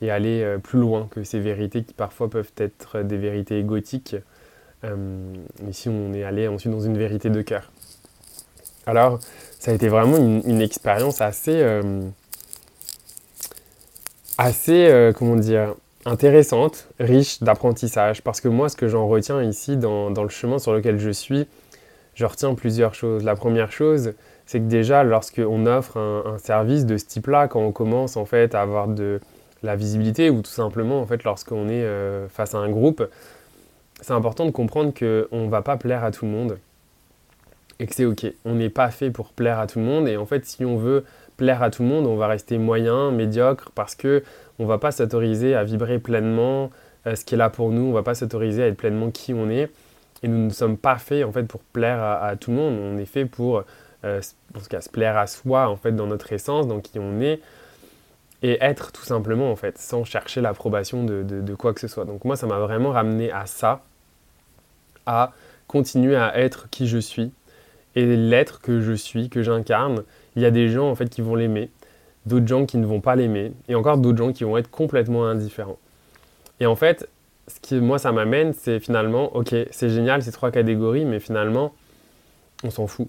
et 0.00 0.10
aller 0.10 0.42
euh, 0.42 0.58
plus 0.58 0.78
loin 0.78 1.08
que 1.10 1.24
ces 1.24 1.40
vérités 1.40 1.82
qui 1.82 1.94
parfois 1.94 2.30
peuvent 2.30 2.52
être 2.56 3.02
des 3.02 3.16
vérités 3.16 3.58
égotiques. 3.58 4.16
Euh, 4.84 5.34
ici, 5.68 5.88
on 5.88 6.14
est 6.14 6.22
allé 6.22 6.46
ensuite 6.48 6.72
dans 6.72 6.80
une 6.80 6.96
vérité 6.96 7.30
de 7.30 7.42
cœur. 7.42 7.72
Alors, 8.86 9.18
ça 9.58 9.72
a 9.72 9.74
été 9.74 9.88
vraiment 9.88 10.16
une, 10.16 10.60
expérience 10.62 11.20
assez, 11.20 11.60
euh, 11.60 12.00
assez, 14.38 15.12
comment 15.16 15.36
dire, 15.36 15.74
intéressante, 16.08 16.88
riche 16.98 17.42
d'apprentissage, 17.42 18.22
parce 18.22 18.40
que 18.40 18.48
moi, 18.48 18.68
ce 18.68 18.76
que 18.76 18.88
j'en 18.88 19.06
retiens 19.06 19.42
ici 19.42 19.76
dans, 19.76 20.10
le 20.10 20.28
chemin 20.28 20.58
sur 20.58 20.72
lequel 20.72 20.98
je 20.98 21.10
suis, 21.10 21.46
je 22.14 22.24
retiens 22.24 22.54
plusieurs 22.54 22.94
choses. 22.94 23.22
La 23.24 23.36
première 23.36 23.70
chose, 23.70 24.14
c'est 24.46 24.58
que 24.58 24.64
déjà, 24.64 25.04
lorsqu'on 25.04 25.66
offre 25.66 25.98
un, 25.98 26.38
service 26.38 26.86
de 26.86 26.96
ce 26.96 27.04
type-là, 27.04 27.46
quand 27.48 27.60
on 27.60 27.72
commence 27.72 28.16
en 28.16 28.24
fait 28.24 28.54
à 28.54 28.62
avoir 28.62 28.88
de 28.88 29.20
la 29.62 29.76
visibilité, 29.76 30.30
ou 30.30 30.40
tout 30.42 30.50
simplement 30.50 31.00
en 31.00 31.06
fait 31.06 31.24
lorsqu'on 31.24 31.68
est 31.68 31.82
euh, 31.82 32.28
face 32.28 32.54
à 32.54 32.58
un 32.58 32.70
groupe, 32.70 33.06
c'est 34.00 34.12
important 34.12 34.46
de 34.46 34.50
comprendre 34.50 34.92
qu'on 34.94 35.44
ne 35.44 35.50
va 35.50 35.62
pas 35.62 35.76
plaire 35.76 36.04
à 36.04 36.10
tout 36.10 36.24
le 36.24 36.30
monde 36.30 36.58
et 37.80 37.86
que 37.86 37.94
c'est 37.94 38.04
ok. 38.04 38.26
On 38.44 38.54
n'est 38.54 38.70
pas 38.70 38.90
fait 38.90 39.10
pour 39.10 39.32
plaire 39.32 39.58
à 39.58 39.66
tout 39.66 39.78
le 39.78 39.84
monde 39.84 40.08
et 40.08 40.16
en 40.16 40.26
fait, 40.26 40.46
si 40.46 40.64
on 40.64 40.76
veut 40.76 41.04
plaire 41.38 41.62
à 41.62 41.70
tout 41.70 41.82
le 41.82 41.88
monde, 41.88 42.06
on 42.06 42.16
va 42.16 42.26
rester 42.26 42.58
moyen, 42.58 43.10
médiocre, 43.10 43.70
parce 43.74 43.94
que 43.94 44.22
on 44.58 44.66
va 44.66 44.76
pas 44.76 44.90
s'autoriser 44.92 45.54
à 45.54 45.64
vibrer 45.64 45.98
pleinement 45.98 46.70
euh, 47.06 47.14
ce 47.14 47.24
qui 47.24 47.34
est 47.34 47.38
là 47.38 47.48
pour 47.48 47.70
nous, 47.70 47.82
on 47.82 47.92
va 47.92 48.02
pas 48.02 48.14
s'autoriser 48.14 48.64
à 48.64 48.66
être 48.66 48.76
pleinement 48.76 49.10
qui 49.10 49.32
on 49.32 49.48
est. 49.48 49.70
Et 50.22 50.28
nous 50.28 50.46
ne 50.46 50.50
sommes 50.50 50.76
pas 50.76 50.98
faits 50.98 51.24
en 51.24 51.32
fait 51.32 51.44
pour 51.44 51.60
plaire 51.60 52.02
à, 52.02 52.36
tout 52.36 52.50
le 52.50 52.56
monde. 52.56 52.78
On 52.82 52.98
est 52.98 53.06
fait 53.06 53.24
pour, 53.24 53.62
euh, 54.04 54.20
se 54.20 54.88
plaire 54.90 55.16
à 55.16 55.28
soi 55.28 55.68
en 55.68 55.76
fait 55.76 55.92
dans 55.92 56.08
notre 56.08 56.32
essence, 56.32 56.66
dans 56.66 56.80
qui 56.80 56.98
on 56.98 57.20
est, 57.20 57.40
et 58.42 58.58
être 58.60 58.90
tout 58.90 59.04
simplement 59.04 59.50
en 59.50 59.56
fait, 59.56 59.78
sans 59.78 60.04
chercher 60.04 60.40
l'approbation 60.40 61.04
de, 61.04 61.54
quoi 61.54 61.72
que 61.72 61.80
ce 61.80 61.88
soit. 61.88 62.04
Donc 62.04 62.24
moi, 62.24 62.34
ça 62.34 62.46
m'a 62.48 62.58
vraiment 62.58 62.90
ramené 62.90 63.30
à 63.30 63.46
ça, 63.46 63.80
à 65.06 65.32
continuer 65.68 66.16
à 66.16 66.36
être 66.36 66.68
qui 66.70 66.88
je 66.88 66.98
suis 66.98 67.32
et 67.94 68.04
l'être 68.16 68.60
que 68.60 68.80
je 68.80 68.92
suis, 68.92 69.28
que 69.28 69.42
j'incarne, 69.42 70.02
il 70.38 70.42
y 70.42 70.46
a 70.46 70.52
des 70.52 70.68
gens 70.68 70.94
qui 70.94 71.20
vont 71.20 71.34
l'aimer, 71.34 71.68
d'autres 72.24 72.46
gens 72.46 72.64
qui 72.64 72.78
ne 72.78 72.86
vont 72.86 73.00
pas 73.00 73.16
l'aimer, 73.16 73.50
et 73.68 73.74
encore 73.74 73.98
d'autres 73.98 74.18
gens 74.18 74.32
qui 74.32 74.44
vont 74.44 74.56
être 74.56 74.70
complètement 74.70 75.26
indifférents. 75.26 75.78
Et 76.60 76.66
en 76.66 76.76
fait, 76.76 77.08
ce 77.48 77.58
qui 77.58 77.74
moi 77.74 77.98
ça 77.98 78.12
m'amène, 78.12 78.52
c'est 78.52 78.78
finalement, 78.78 79.34
ok, 79.34 79.52
c'est 79.72 79.90
génial 79.90 80.22
ces 80.22 80.30
trois 80.30 80.52
catégories, 80.52 81.04
mais 81.04 81.18
finalement, 81.18 81.74
on 82.62 82.70
s'en 82.70 82.86
fout. 82.86 83.08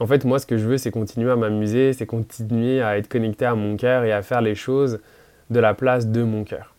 En 0.00 0.06
fait, 0.06 0.24
moi, 0.24 0.38
ce 0.38 0.46
que 0.46 0.56
je 0.56 0.66
veux, 0.66 0.78
c'est 0.78 0.90
continuer 0.90 1.30
à 1.30 1.36
m'amuser, 1.36 1.92
c'est 1.92 2.06
continuer 2.06 2.80
à 2.80 2.96
être 2.96 3.08
connecté 3.08 3.44
à 3.44 3.54
mon 3.54 3.76
cœur 3.76 4.04
et 4.04 4.12
à 4.12 4.22
faire 4.22 4.40
les 4.40 4.54
choses 4.54 5.00
de 5.50 5.60
la 5.60 5.74
place 5.74 6.06
de 6.06 6.22
mon 6.22 6.44
cœur. 6.44 6.74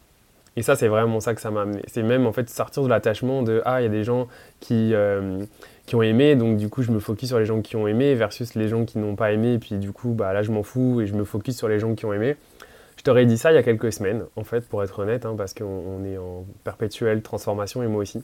Et 0.57 0.63
ça, 0.63 0.75
c'est 0.75 0.87
vraiment 0.87 1.19
ça 1.19 1.35
que 1.35 1.41
ça 1.41 1.51
m'a 1.51 1.61
amené. 1.61 1.83
C'est 1.87 2.01
même 2.01 2.25
en 2.25 2.33
fait 2.33 2.49
sortir 2.49 2.81
de 2.81 2.89
l'attachement 2.89 3.43
de 3.43 3.61
ah, 3.65 3.81
il 3.81 3.83
y 3.83 3.87
a 3.87 3.89
des 3.89 4.03
gens 4.03 4.27
qui, 4.61 4.95
euh, 4.95 5.45
qui 5.85 5.95
ont 5.95 6.01
aimé, 6.01 6.35
donc 6.35 6.57
du 6.57 6.69
coup 6.69 6.81
je 6.81 6.91
me 6.91 6.99
focus 6.99 7.29
sur 7.29 7.39
les 7.39 7.45
gens 7.45 7.61
qui 7.61 7.75
ont 7.75 7.87
aimé 7.87 8.15
versus 8.15 8.55
les 8.55 8.67
gens 8.67 8.85
qui 8.85 8.97
n'ont 8.97 9.15
pas 9.15 9.31
aimé, 9.31 9.53
et 9.53 9.59
puis 9.59 9.75
du 9.75 9.91
coup 9.91 10.09
bah, 10.09 10.33
là 10.33 10.41
je 10.41 10.51
m'en 10.51 10.63
fous 10.63 11.01
et 11.01 11.07
je 11.07 11.13
me 11.13 11.23
focus 11.23 11.57
sur 11.57 11.67
les 11.67 11.79
gens 11.79 11.95
qui 11.95 12.05
ont 12.05 12.13
aimé. 12.13 12.35
Je 12.97 13.03
t'aurais 13.03 13.25
dit 13.25 13.37
ça 13.37 13.51
il 13.51 13.55
y 13.55 13.57
a 13.57 13.63
quelques 13.63 13.93
semaines, 13.93 14.25
en 14.35 14.43
fait, 14.43 14.67
pour 14.67 14.83
être 14.83 14.99
honnête, 14.99 15.25
hein, 15.25 15.35
parce 15.37 15.53
qu'on 15.53 16.03
est 16.05 16.17
en 16.17 16.45
perpétuelle 16.63 17.21
transformation 17.21 17.83
et 17.83 17.87
moi 17.87 18.01
aussi. 18.01 18.23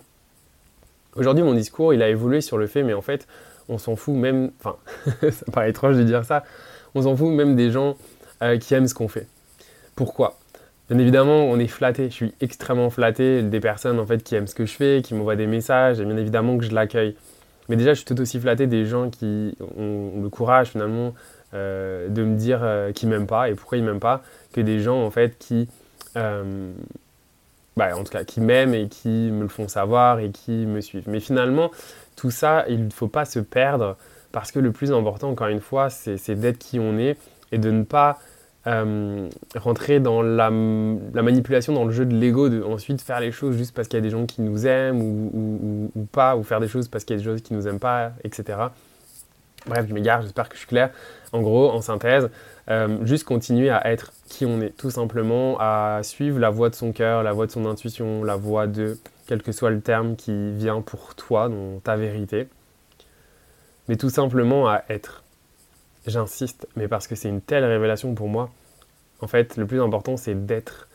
Aujourd'hui 1.15 1.43
mon 1.43 1.53
discours 1.53 1.93
il 1.93 2.01
a 2.01 2.09
évolué 2.09 2.41
sur 2.41 2.57
le 2.57 2.67
fait, 2.67 2.83
mais 2.83 2.93
en 2.93 3.01
fait 3.01 3.27
on 3.69 3.77
s'en 3.77 3.95
fout 3.95 4.15
même, 4.15 4.51
enfin 4.59 4.77
ça 5.29 5.45
paraît 5.51 5.69
étrange 5.69 5.97
de 5.97 6.03
dire 6.03 6.25
ça, 6.25 6.43
on 6.95 7.03
s'en 7.03 7.15
fout 7.15 7.29
même 7.29 7.55
des 7.55 7.71
gens 7.71 7.95
euh, 8.41 8.57
qui 8.57 8.73
aiment 8.73 8.87
ce 8.87 8.95
qu'on 8.95 9.07
fait. 9.07 9.27
Pourquoi? 9.95 10.37
Bien 10.89 10.99
évidemment, 10.99 11.45
on 11.45 11.57
est 11.57 11.67
flatté. 11.67 12.09
Je 12.09 12.13
suis 12.13 12.33
extrêmement 12.41 12.89
flatté 12.89 13.43
des 13.43 13.59
personnes 13.59 13.99
en 13.99 14.05
fait 14.05 14.23
qui 14.23 14.35
aiment 14.35 14.47
ce 14.47 14.55
que 14.55 14.65
je 14.65 14.73
fais, 14.73 15.01
qui 15.01 15.13
m'envoient 15.13 15.35
des 15.35 15.47
messages, 15.47 15.99
et 15.99 16.05
bien 16.05 16.17
évidemment 16.17 16.57
que 16.57 16.65
je 16.65 16.73
l'accueille. 16.73 17.15
Mais 17.71 17.77
déjà, 17.77 17.93
je 17.93 17.99
suis 17.99 18.05
tout 18.05 18.19
aussi 18.19 18.37
flatté 18.37 18.67
des 18.67 18.85
gens 18.85 19.09
qui 19.09 19.55
ont 19.77 20.21
le 20.21 20.27
courage 20.27 20.71
finalement 20.71 21.13
euh, 21.53 22.09
de 22.09 22.21
me 22.21 22.35
dire 22.35 22.59
euh, 22.63 22.91
qu'ils 22.91 23.07
m'aiment 23.07 23.27
pas 23.27 23.49
et 23.49 23.55
pourquoi 23.55 23.77
ils 23.77 23.83
m'aiment 23.85 24.01
pas, 24.01 24.23
que 24.51 24.59
des 24.59 24.81
gens 24.81 25.01
en 25.01 25.09
fait 25.09 25.37
qui, 25.39 25.69
euh, 26.17 26.73
bah, 27.77 27.91
qui 28.27 28.41
m'aiment 28.41 28.73
et 28.73 28.89
qui 28.89 29.07
me 29.07 29.43
le 29.43 29.47
font 29.47 29.69
savoir 29.69 30.19
et 30.19 30.31
qui 30.31 30.51
me 30.51 30.81
suivent. 30.81 31.07
Mais 31.07 31.21
finalement, 31.21 31.71
tout 32.17 32.29
ça, 32.29 32.65
il 32.67 32.87
ne 32.87 32.91
faut 32.91 33.07
pas 33.07 33.23
se 33.23 33.39
perdre 33.39 33.95
parce 34.33 34.51
que 34.51 34.59
le 34.59 34.73
plus 34.73 34.91
important, 34.91 35.29
encore 35.29 35.47
une 35.47 35.61
fois, 35.61 35.89
c'est 35.89 36.35
d'être 36.35 36.57
qui 36.57 36.77
on 36.77 36.97
est 36.97 37.15
et 37.53 37.57
de 37.57 37.71
ne 37.71 37.83
pas 37.83 38.19
euh, 38.67 39.27
rentrer 39.55 39.99
dans 39.99 40.21
la, 40.21 40.51
manipulation, 40.51 41.73
dans 41.73 41.85
le 41.85 41.91
jeu 41.91 42.05
de 42.05 42.15
l'ego, 42.15 42.49
de 42.49 42.61
ensuite 42.61 43.01
faire 43.01 43.19
les 43.19 43.31
choses 43.31 43.57
juste 43.57 43.73
parce 43.73 43.87
qu'il 43.87 43.97
y 43.97 44.01
a 44.01 44.03
des 44.03 44.11
gens 44.11 44.25
qui 44.25 44.41
nous 44.41 44.67
aiment 44.67 45.01
ou, 45.01 45.91
pas, 46.11 46.35
ou 46.35 46.43
faire 46.43 46.59
des 46.59 46.67
choses 46.67 46.87
parce 46.87 47.03
qu'il 47.03 47.15
y 47.15 47.19
a 47.19 47.23
des 47.23 47.27
choses 47.27 47.41
qui 47.41 47.53
nous 47.53 47.67
aiment 47.67 47.79
pas, 47.79 48.11
etc. 48.23 48.59
Bref, 49.65 49.85
je 49.87 49.93
m'égare, 49.93 50.21
j'espère 50.21 50.47
que 50.47 50.55
je 50.55 50.59
suis 50.59 50.67
clair. 50.67 50.91
En 51.33 51.41
gros, 51.41 51.69
en 51.71 51.81
synthèse, 51.81 52.29
euh, 52.69 53.03
juste 53.05 53.23
continuer 53.23 53.69
à 53.69 53.91
être 53.91 54.11
qui 54.27 54.45
on 54.45 54.61
est, 54.61 54.75
tout 54.77 54.91
simplement, 54.91 55.57
à 55.59 56.01
suivre 56.03 56.39
la 56.39 56.49
voix 56.49 56.69
de 56.69 56.75
son 56.75 56.91
cœur, 56.91 57.23
la 57.23 57.31
voix 57.31 57.47
de 57.47 57.51
son 57.51 57.65
intuition, 57.65 58.23
la 58.23 58.35
voix 58.35 58.67
de 58.67 58.97
quel 59.27 59.41
que 59.41 59.51
soit 59.51 59.69
le 59.69 59.81
terme 59.81 60.15
qui 60.15 60.51
vient 60.51 60.81
pour 60.81 61.15
toi, 61.15 61.49
dans 61.49 61.79
ta 61.79 61.95
vérité. 61.95 62.47
Mais 63.87 63.95
tout 63.95 64.09
simplement 64.09 64.67
à 64.67 64.83
être 64.89 65.20
j'insiste, 66.07 66.67
mais 66.75 66.87
parce 66.87 67.07
que 67.07 67.15
c'est 67.15 67.29
une 67.29 67.41
telle 67.41 67.65
révélation 67.65 68.13
pour 68.13 68.27
moi. 68.27 68.49
En 69.21 69.27
fait, 69.27 69.57
le 69.57 69.65
plus 69.65 69.81
important, 69.81 70.17
c'est 70.17 70.45
d'être 70.45 70.87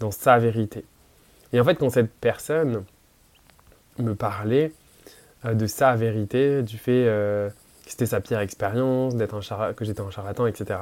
dans 0.00 0.10
sa 0.10 0.38
vérité. 0.38 0.84
Et 1.52 1.60
en 1.60 1.64
fait, 1.64 1.74
quand 1.74 1.90
cette 1.90 2.10
personne 2.10 2.84
me 3.98 4.14
parlait 4.14 4.72
euh, 5.44 5.54
de 5.54 5.66
sa 5.66 5.94
vérité, 5.94 6.62
du 6.62 6.78
fait 6.78 7.04
euh, 7.06 7.48
que 7.84 7.90
c'était 7.90 8.06
sa 8.06 8.20
pire 8.20 8.40
expérience, 8.40 9.14
que 9.76 9.84
j'étais 9.84 10.00
un 10.00 10.10
charlatan, 10.10 10.46
etc. 10.46 10.78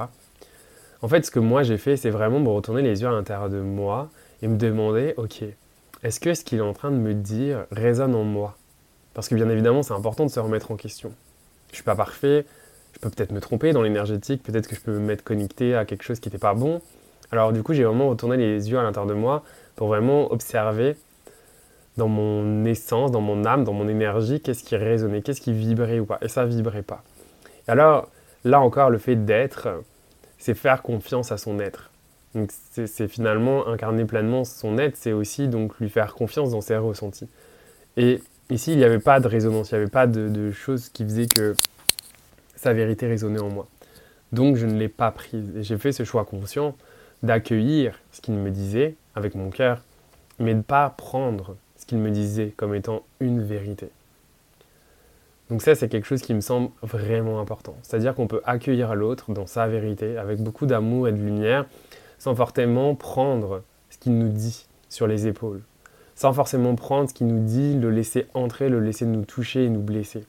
En 1.03 1.09
fait, 1.09 1.25
ce 1.25 1.31
que 1.31 1.41
moi 1.41 1.63
j'ai 1.63 1.79
fait, 1.79 1.97
c'est 1.97 2.11
vraiment 2.11 2.41
me 2.41 2.49
retourner 2.51 2.83
les 2.83 3.01
yeux 3.03 3.09
à 3.09 3.13
l'intérieur 3.13 3.49
de 3.49 3.61
moi 3.61 4.11
et 4.43 4.49
me 4.49 4.57
demander, 4.57 5.15
ok, 5.17 5.45
est-ce 6.03 6.21
que 6.21 6.35
ce 6.35 6.45
qu'il 6.45 6.59
est 6.59 6.63
en 6.63 6.73
train 6.73 6.91
de 6.91 6.97
me 6.97 7.15
dire 7.15 7.67
résonne 7.71 8.15
en 8.15 8.25
moi? 8.25 8.57
Parce 9.15 9.29
que 9.29 9.35
bien 9.35 9.49
évidemment, 9.49 9.83
c'est 9.83 9.95
important 9.95 10.25
de 10.25 10.31
se 10.31 10.41
remettre 10.41 10.71
en 10.71 10.77
question. 10.77 11.13
Je 11.71 11.77
suis 11.77 11.85
pas 11.85 11.97
parfait, 11.97 12.47
je 12.95 12.99
peux 13.01 13.11
peut-être 13.11 13.33
me 13.33 13.41
tromper 13.41 13.73
dans 13.73 13.83
l'énergétique, 13.83 14.43
peut-être 14.43 14.69
que 14.69 14.75
je 14.75 14.81
peux 14.81 14.93
me 14.93 15.01
mettre 15.01 15.25
connecté 15.25 15.75
à 15.75 15.85
quelque 15.85 16.03
chose 16.03 16.21
qui 16.21 16.29
n'était 16.29 16.39
pas 16.39 16.55
bon. 16.55 16.81
Alors 17.33 17.53
du 17.53 17.63
coup, 17.63 17.75
j'ai 17.75 17.85
vraiment 17.85 18.09
retourné 18.09 18.37
les 18.37 18.71
yeux 18.71 18.79
à 18.79 18.83
l'intérieur 18.83 19.09
de 19.09 19.19
moi 19.19 19.45
pour 19.77 19.89
vraiment 19.89 20.33
observer 20.33 20.97
dans 21.97 22.09
mon 22.09 22.65
essence, 22.65 23.11
dans 23.11 23.21
mon 23.21 23.45
âme, 23.45 23.65
dans 23.65 23.73
mon 23.73 23.89
énergie, 23.89 24.41
qu'est-ce 24.41 24.65
qui 24.65 24.77
résonnait, 24.77 25.23
qu'est-ce 25.23 25.41
qui 25.41 25.53
vibrait 25.53 26.01
ou 26.01 26.07
pas. 26.07 26.19
Et 26.23 26.29
ça 26.29 26.45
vibrait 26.45 26.83
pas. 26.83 27.03
Et 27.69 27.71
alors, 27.71 28.09
là 28.45 28.61
encore, 28.61 28.91
le 28.91 28.99
fait 28.99 29.17
d'être, 29.17 29.69
c'est 30.39 30.55
faire 30.55 30.83
confiance 30.83 31.33
à 31.33 31.37
son 31.37 31.59
être. 31.61 31.91
Donc 32.35 32.51
c'est 32.71 33.09
finalement 33.09 33.67
incarner 33.67 34.05
pleinement 34.05 34.45
son 34.45 34.79
être, 34.79 34.97
c'est 34.97 35.13
aussi 35.13 35.49
donc 35.49 35.79
lui 35.81 35.91
faire 35.91 36.15
confiance 36.15 36.51
dans 36.51 36.61
ses 36.61 36.77
ressentis. 36.77 37.29
Et 37.97 38.23
ici, 38.51 38.73
il 38.73 38.79
n'y 38.79 38.85
avait 38.85 39.01
pas 39.01 39.19
de 39.19 39.27
résonance, 39.27 39.73
il 39.73 39.75
n'y 39.75 39.83
avait 39.83 39.91
pas 39.91 40.07
de, 40.07 40.29
de 40.29 40.53
choses 40.53 40.89
qui 40.91 41.05
faisaient 41.05 41.27
que 41.27 41.55
sa 42.61 42.75
vérité 42.75 43.07
résonnait 43.07 43.41
en 43.41 43.49
moi. 43.49 43.67
Donc 44.33 44.57
je 44.57 44.67
ne 44.67 44.79
l'ai 44.79 44.91
pas 44.91 45.11
prise. 45.11 45.51
J'ai 45.61 45.79
fait 45.79 45.93
ce 45.93 46.05
choix 46.05 46.27
conscient 46.27 46.77
d'accueillir 47.23 47.99
ce 48.13 48.21
qu'il 48.21 48.35
me 48.35 48.51
disait 48.51 48.97
avec 49.15 49.35
mon 49.35 49.49
cœur, 49.49 49.83
mais 50.39 50.53
de 50.53 50.59
ne 50.59 50.63
pas 50.63 50.91
prendre 50.91 51.57
ce 51.79 51.87
qu'il 51.87 51.97
me 51.97 52.11
disait 52.11 52.53
comme 52.59 52.75
étant 52.75 53.03
une 53.19 53.43
vérité. 53.43 53.89
Donc 55.49 55.63
ça, 55.63 55.75
c'est 55.75 55.89
quelque 55.89 56.07
chose 56.07 56.21
qui 56.21 56.35
me 56.35 56.43
semble 56.43 56.69
vraiment 56.83 57.41
important. 57.41 57.75
C'est-à-dire 57.83 58.15
qu'on 58.15 58.27
peut 58.27 58.43
accueillir 58.45 58.95
l'autre 58.95 59.33
dans 59.33 59.47
sa 59.47 59.67
vérité, 59.67 60.19
avec 60.19 60.43
beaucoup 60.43 60.67
d'amour 60.67 61.09
et 61.09 61.13
de 61.13 61.19
lumière, 61.19 61.65
sans 62.19 62.35
forcément 62.35 62.95
prendre 62.95 63.63
ce 63.89 63.97
qu'il 63.97 64.19
nous 64.19 64.29
dit 64.29 64.67
sur 64.91 65.07
les 65.07 65.27
épaules. 65.27 65.63
Sans 66.15 66.35
forcément 66.35 66.75
prendre 66.75 67.09
ce 67.09 67.15
qu'il 67.15 67.27
nous 67.27 67.43
dit, 67.43 67.75
le 67.75 67.91
laisser 67.91 68.27
entrer, 68.35 68.69
le 68.69 68.81
laisser 68.81 69.07
nous 69.07 69.25
toucher 69.25 69.65
et 69.65 69.71
nous 69.71 69.81
blesser 69.81 70.27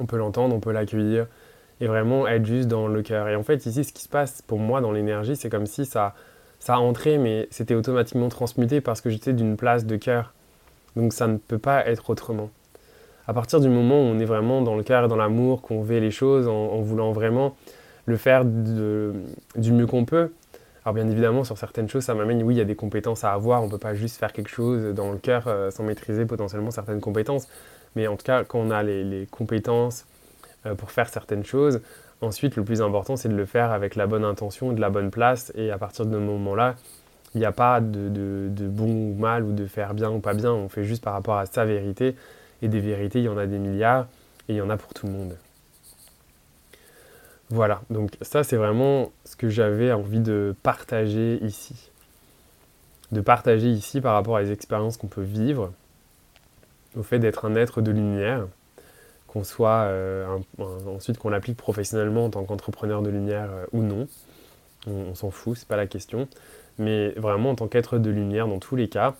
on 0.00 0.06
peut 0.06 0.16
l'entendre, 0.16 0.54
on 0.54 0.60
peut 0.60 0.72
l'accueillir 0.72 1.26
et 1.80 1.86
vraiment 1.86 2.26
être 2.26 2.44
juste 2.44 2.68
dans 2.68 2.88
le 2.88 3.02
cœur. 3.02 3.28
Et 3.28 3.36
en 3.36 3.42
fait, 3.42 3.66
ici, 3.66 3.84
ce 3.84 3.92
qui 3.92 4.02
se 4.02 4.08
passe 4.08 4.42
pour 4.42 4.58
moi 4.58 4.80
dans 4.80 4.92
l'énergie, 4.92 5.36
c'est 5.36 5.50
comme 5.50 5.66
si 5.66 5.84
ça, 5.84 6.14
ça 6.58 6.78
entré, 6.78 7.18
mais 7.18 7.48
c'était 7.50 7.74
automatiquement 7.74 8.28
transmuté 8.28 8.80
parce 8.80 9.00
que 9.00 9.10
j'étais 9.10 9.32
d'une 9.32 9.56
place 9.56 9.84
de 9.84 9.96
cœur. 9.96 10.32
Donc 10.96 11.12
ça 11.12 11.26
ne 11.26 11.36
peut 11.36 11.58
pas 11.58 11.86
être 11.86 12.10
autrement. 12.10 12.50
À 13.28 13.34
partir 13.34 13.60
du 13.60 13.68
moment 13.68 14.00
où 14.00 14.04
on 14.04 14.18
est 14.18 14.24
vraiment 14.24 14.62
dans 14.62 14.76
le 14.76 14.82
cœur 14.82 15.04
et 15.04 15.08
dans 15.08 15.16
l'amour, 15.16 15.60
qu'on 15.60 15.84
fait 15.84 16.00
les 16.00 16.10
choses 16.10 16.48
en, 16.48 16.80
voulant 16.80 17.12
vraiment 17.12 17.56
le 18.06 18.16
faire 18.16 18.44
du 18.44 19.72
mieux 19.72 19.86
qu'on 19.86 20.04
peut, 20.04 20.30
alors 20.84 20.94
bien 20.94 21.08
évidemment, 21.10 21.42
sur 21.42 21.58
certaines 21.58 21.88
choses, 21.88 22.04
ça 22.04 22.14
m'amène, 22.14 22.40
oui, 22.44 22.54
il 22.54 22.58
y 22.58 22.60
a 22.60 22.64
des 22.64 22.76
compétences 22.76 23.24
à 23.24 23.32
avoir, 23.32 23.60
on 23.60 23.66
ne 23.66 23.70
peut 23.72 23.78
pas 23.78 23.94
juste 23.94 24.18
faire 24.18 24.32
quelque 24.32 24.48
chose 24.48 24.94
dans 24.94 25.10
le 25.10 25.18
cœur 25.18 25.48
euh, 25.48 25.72
sans 25.72 25.82
maîtriser 25.82 26.24
potentiellement 26.26 26.70
certaines 26.70 27.00
compétences. 27.00 27.48
Mais 27.96 28.06
en 28.06 28.16
tout 28.16 28.24
cas, 28.24 28.44
quand 28.44 28.60
on 28.60 28.70
a 28.70 28.82
les, 28.82 29.26
compétences 29.30 30.06
euh, 30.66 30.74
pour 30.74 30.92
faire 30.92 31.08
certaines 31.08 31.44
choses, 31.44 31.80
ensuite, 32.20 32.54
le 32.54 32.62
plus 32.62 32.82
important, 32.82 33.16
c'est 33.16 33.30
de 33.30 33.34
le 33.34 33.46
faire 33.46 33.72
avec 33.72 33.96
la 33.96 34.06
bonne 34.06 34.24
intention, 34.24 34.72
de 34.72 34.80
la 34.80 34.90
bonne 34.90 35.10
place. 35.10 35.50
Et 35.56 35.70
à 35.70 35.78
partir 35.78 36.06
de 36.06 36.12
ce 36.12 36.18
moment-là, 36.18 36.76
il 37.34 37.40
n'y 37.40 37.46
a 37.46 37.52
pas 37.52 37.80
de, 37.80 38.48
bon 38.68 39.10
ou 39.10 39.14
mal 39.18 39.42
ou 39.42 39.52
de 39.52 39.66
faire 39.66 39.94
bien 39.94 40.10
ou 40.10 40.20
pas 40.20 40.34
bien. 40.34 40.52
On 40.52 40.68
fait 40.68 40.84
juste 40.84 41.02
par 41.02 41.14
rapport 41.14 41.36
à 41.36 41.46
sa 41.46 41.64
vérité. 41.64 42.14
Et 42.62 42.68
des 42.68 42.80
vérités, 42.80 43.18
il 43.18 43.24
y 43.24 43.28
en 43.28 43.38
a 43.38 43.46
des 43.46 43.58
milliards 43.58 44.06
et 44.48 44.52
il 44.52 44.56
y 44.56 44.60
en 44.60 44.70
a 44.70 44.76
pour 44.76 44.94
tout 44.94 45.06
le 45.06 45.12
monde. 45.12 45.36
Voilà, 47.48 47.82
donc 47.90 48.10
ça 48.22 48.42
c'est 48.42 48.56
vraiment 48.56 49.12
ce 49.24 49.36
que 49.36 49.48
j'avais 49.48 49.92
envie 49.92 50.18
de 50.18 50.54
partager 50.64 51.38
ici. 51.44 51.92
de 53.12 53.20
partager 53.20 53.68
ici 53.68 54.00
par 54.00 54.14
rapport 54.14 54.36
à 54.36 54.42
les 54.42 54.50
expériences 54.50 54.96
qu'on 54.96 55.06
peut 55.06 55.22
vivre, 55.22 55.72
au 56.96 57.02
fait 57.02 57.18
d'être 57.18 57.44
un 57.44 57.54
être 57.54 57.80
de 57.80 57.90
lumière, 57.90 58.46
qu'on 59.26 59.44
soit 59.44 59.84
euh, 59.86 60.38
ensuite 60.86 61.18
qu'on 61.18 61.28
l'applique 61.28 61.56
professionnellement 61.56 62.26
en 62.26 62.30
tant 62.30 62.44
qu'entrepreneur 62.44 63.02
de 63.02 63.10
lumière 63.10 63.48
euh, 63.50 63.66
ou 63.72 63.82
non. 63.82 64.08
On, 64.88 65.14
s'en 65.14 65.30
fout, 65.30 65.56
c'est 65.58 65.68
pas 65.68 65.76
la 65.76 65.86
question. 65.86 66.28
Mais 66.78 67.10
vraiment 67.16 67.50
en 67.50 67.54
tant 67.56 67.66
qu'être 67.66 67.98
de 67.98 68.08
lumière, 68.08 68.46
dans 68.46 68.60
tous 68.60 68.76
les 68.76 68.88
cas, 68.88 69.14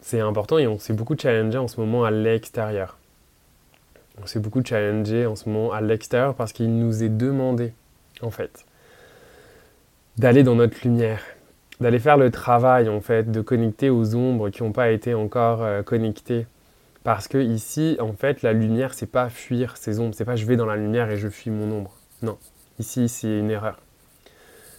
c'est 0.00 0.20
important 0.20 0.58
et 0.58 0.66
on 0.66 0.78
s'est 0.78 0.94
beaucoup 0.94 1.16
challengé 1.16 1.58
en 1.58 1.68
ce 1.68 1.78
moment 1.78 2.04
à 2.04 2.10
l'extérieur. 2.10 2.96
On 4.22 4.26
s'est 4.26 4.40
beaucoup 4.40 4.64
challengé 4.64 5.26
en 5.26 5.36
ce 5.36 5.48
moment 5.48 5.72
à 5.72 5.82
l'extérieur 5.82 6.34
parce 6.34 6.54
qu'il 6.54 6.74
nous 6.74 7.02
est 7.02 7.10
demandé, 7.10 7.74
en 8.22 8.30
fait, 8.30 8.64
d'aller 10.16 10.42
dans 10.42 10.54
notre 10.54 10.78
lumière, 10.84 11.20
d'aller 11.80 11.98
faire 11.98 12.16
le 12.16 12.30
travail, 12.30 12.88
en 12.88 13.02
fait, 13.02 13.30
de 13.30 13.42
connecter 13.42 13.90
aux 13.90 14.14
ombres 14.14 14.48
qui 14.48 14.62
n'ont 14.62 14.72
pas 14.72 14.90
été 14.90 15.12
encore 15.12 15.62
euh, 15.62 15.82
connectées 15.82 16.46
parce 17.06 17.28
que 17.28 17.38
ici, 17.38 17.96
en 18.00 18.14
fait, 18.14 18.42
la 18.42 18.52
lumière, 18.52 18.92
c'est 18.92 19.06
pas 19.06 19.28
fuir 19.28 19.76
ces 19.76 20.00
ombres, 20.00 20.12
c'est 20.12 20.24
pas 20.24 20.34
je 20.34 20.44
vais 20.44 20.56
dans 20.56 20.66
la 20.66 20.74
lumière 20.74 21.08
et 21.08 21.16
je 21.16 21.28
fuis 21.28 21.52
mon 21.52 21.70
ombre. 21.70 21.94
Non, 22.20 22.36
ici, 22.80 23.08
c'est 23.08 23.38
une 23.38 23.48
erreur. 23.48 23.80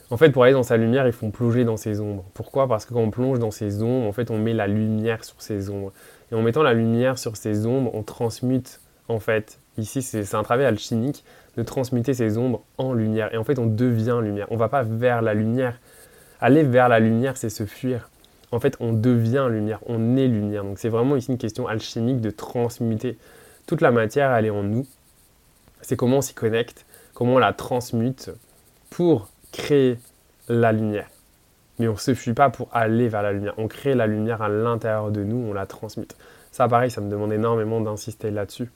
En 0.10 0.18
fait, 0.18 0.32
pour 0.32 0.44
aller 0.44 0.52
dans 0.52 0.62
sa 0.62 0.76
lumière, 0.76 1.08
il 1.08 1.14
faut 1.14 1.30
plonger 1.30 1.64
dans 1.64 1.78
ses 1.78 2.02
ombres. 2.02 2.26
Pourquoi? 2.34 2.68
Parce 2.68 2.86
que 2.86 2.94
quand 2.94 3.00
on 3.00 3.12
plonge 3.12 3.40
dans 3.40 3.50
ses 3.50 3.82
ombres, 3.82 4.06
en 4.06 4.12
fait, 4.12 4.30
on 4.30 4.38
met 4.38 4.54
la 4.54 4.68
lumière 4.68 5.24
sur 5.24 5.42
ses 5.42 5.70
ombres. 5.70 5.94
Et 6.30 6.36
en 6.36 6.42
mettant 6.42 6.64
la 6.64 6.74
lumière 6.74 7.18
sur 7.18 7.38
ses 7.38 7.66
ombres, 7.66 7.92
on 7.94 8.04
transmute, 8.04 8.82
en 9.08 9.20
fait, 9.20 9.62
ici, 9.78 10.02
c'est 10.02 10.36
un 10.36 10.44
travail 10.44 10.66
alchimique 10.66 11.24
de 11.56 11.64
transmuter 11.64 12.14
ses 12.14 12.38
ombres 12.38 12.62
en 12.78 12.92
lumière. 12.92 13.34
Et 13.34 13.38
en 13.38 13.46
fait, 13.46 13.58
on 13.58 13.68
devient 13.68 14.20
lumière. 14.22 14.48
On 14.52 14.58
va 14.58 14.68
pas 14.68 14.84
vers 14.84 15.22
la 15.22 15.34
lumière. 15.34 15.80
Aller 16.42 16.64
vers 16.64 16.90
la 16.90 17.00
lumière, 17.00 17.38
c'est 17.38 17.48
se 17.50 17.66
fuir 17.66 18.10
en 18.52 18.60
fait, 18.60 18.78
on 18.80 18.94
devient 18.94 19.48
lumière, 19.50 19.80
on 19.86 20.16
est 20.16 20.28
lumière. 20.28 20.64
Donc 20.64 20.80
c'est 20.80 20.90
vraiment 20.90 21.16
ici 21.16 21.32
une 21.32 21.38
question 21.38 21.68
alchimique 21.68 22.22
de 22.22 22.30
transmuter. 22.30 23.18
Toute 23.66 23.82
la 23.82 23.92
matière, 23.92 24.32
elle 24.32 24.46
est 24.46 24.52
en 24.52 24.64
nous. 24.64 24.86
C'est 25.82 25.96
comment 25.96 26.18
on 26.18 26.22
s'y 26.22 26.34
connecte, 26.34 26.86
comment 27.14 27.36
on 27.36 27.40
la 27.40 27.54
transmute 27.54 28.32
pour 28.90 29.30
créer 29.52 29.98
la 30.48 30.72
lumière. 30.72 31.10
Mais 31.80 31.88
on 31.88 31.94
ne 31.94 31.98
se 31.98 32.14
fuit 32.14 32.34
pas 32.34 32.50
pour 32.50 32.70
aller 32.72 33.08
vers 33.08 33.22
la 33.22 33.34
lumière. 33.34 33.54
On 33.58 33.68
crée 33.68 33.94
la 33.94 34.08
lumière 34.08 34.42
à 34.42 34.50
l'intérieur 34.50 35.12
de 35.12 35.24
nous, 35.24 35.38
on 35.38 35.54
la 35.54 35.66
transmute. 35.66 36.16
Ça, 36.52 36.68
pareil, 36.68 36.90
ça 36.90 37.02
me 37.02 37.12
demande 37.12 37.34
énormément 37.34 37.82
d'insister 37.82 38.32
là-dessus. 38.32 38.72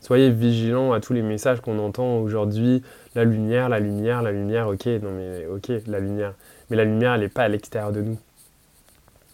Soyez 0.00 0.30
vigilants 0.30 0.92
à 0.92 1.00
tous 1.00 1.12
les 1.12 1.22
messages 1.22 1.60
qu'on 1.60 1.78
entend 1.78 2.18
aujourd'hui. 2.18 2.82
La 3.14 3.24
lumière, 3.24 3.68
la 3.68 3.78
lumière, 3.78 4.22
la 4.22 4.32
lumière, 4.32 4.68
ok, 4.68 4.86
non 4.86 5.10
mais 5.12 5.46
ok, 5.46 5.82
la 5.86 6.00
lumière. 6.00 6.34
Mais 6.70 6.76
la 6.76 6.84
lumière, 6.84 7.14
elle 7.14 7.20
n'est 7.20 7.28
pas 7.28 7.44
à 7.44 7.48
l'extérieur 7.48 7.92
de 7.92 8.00
nous. 8.00 8.18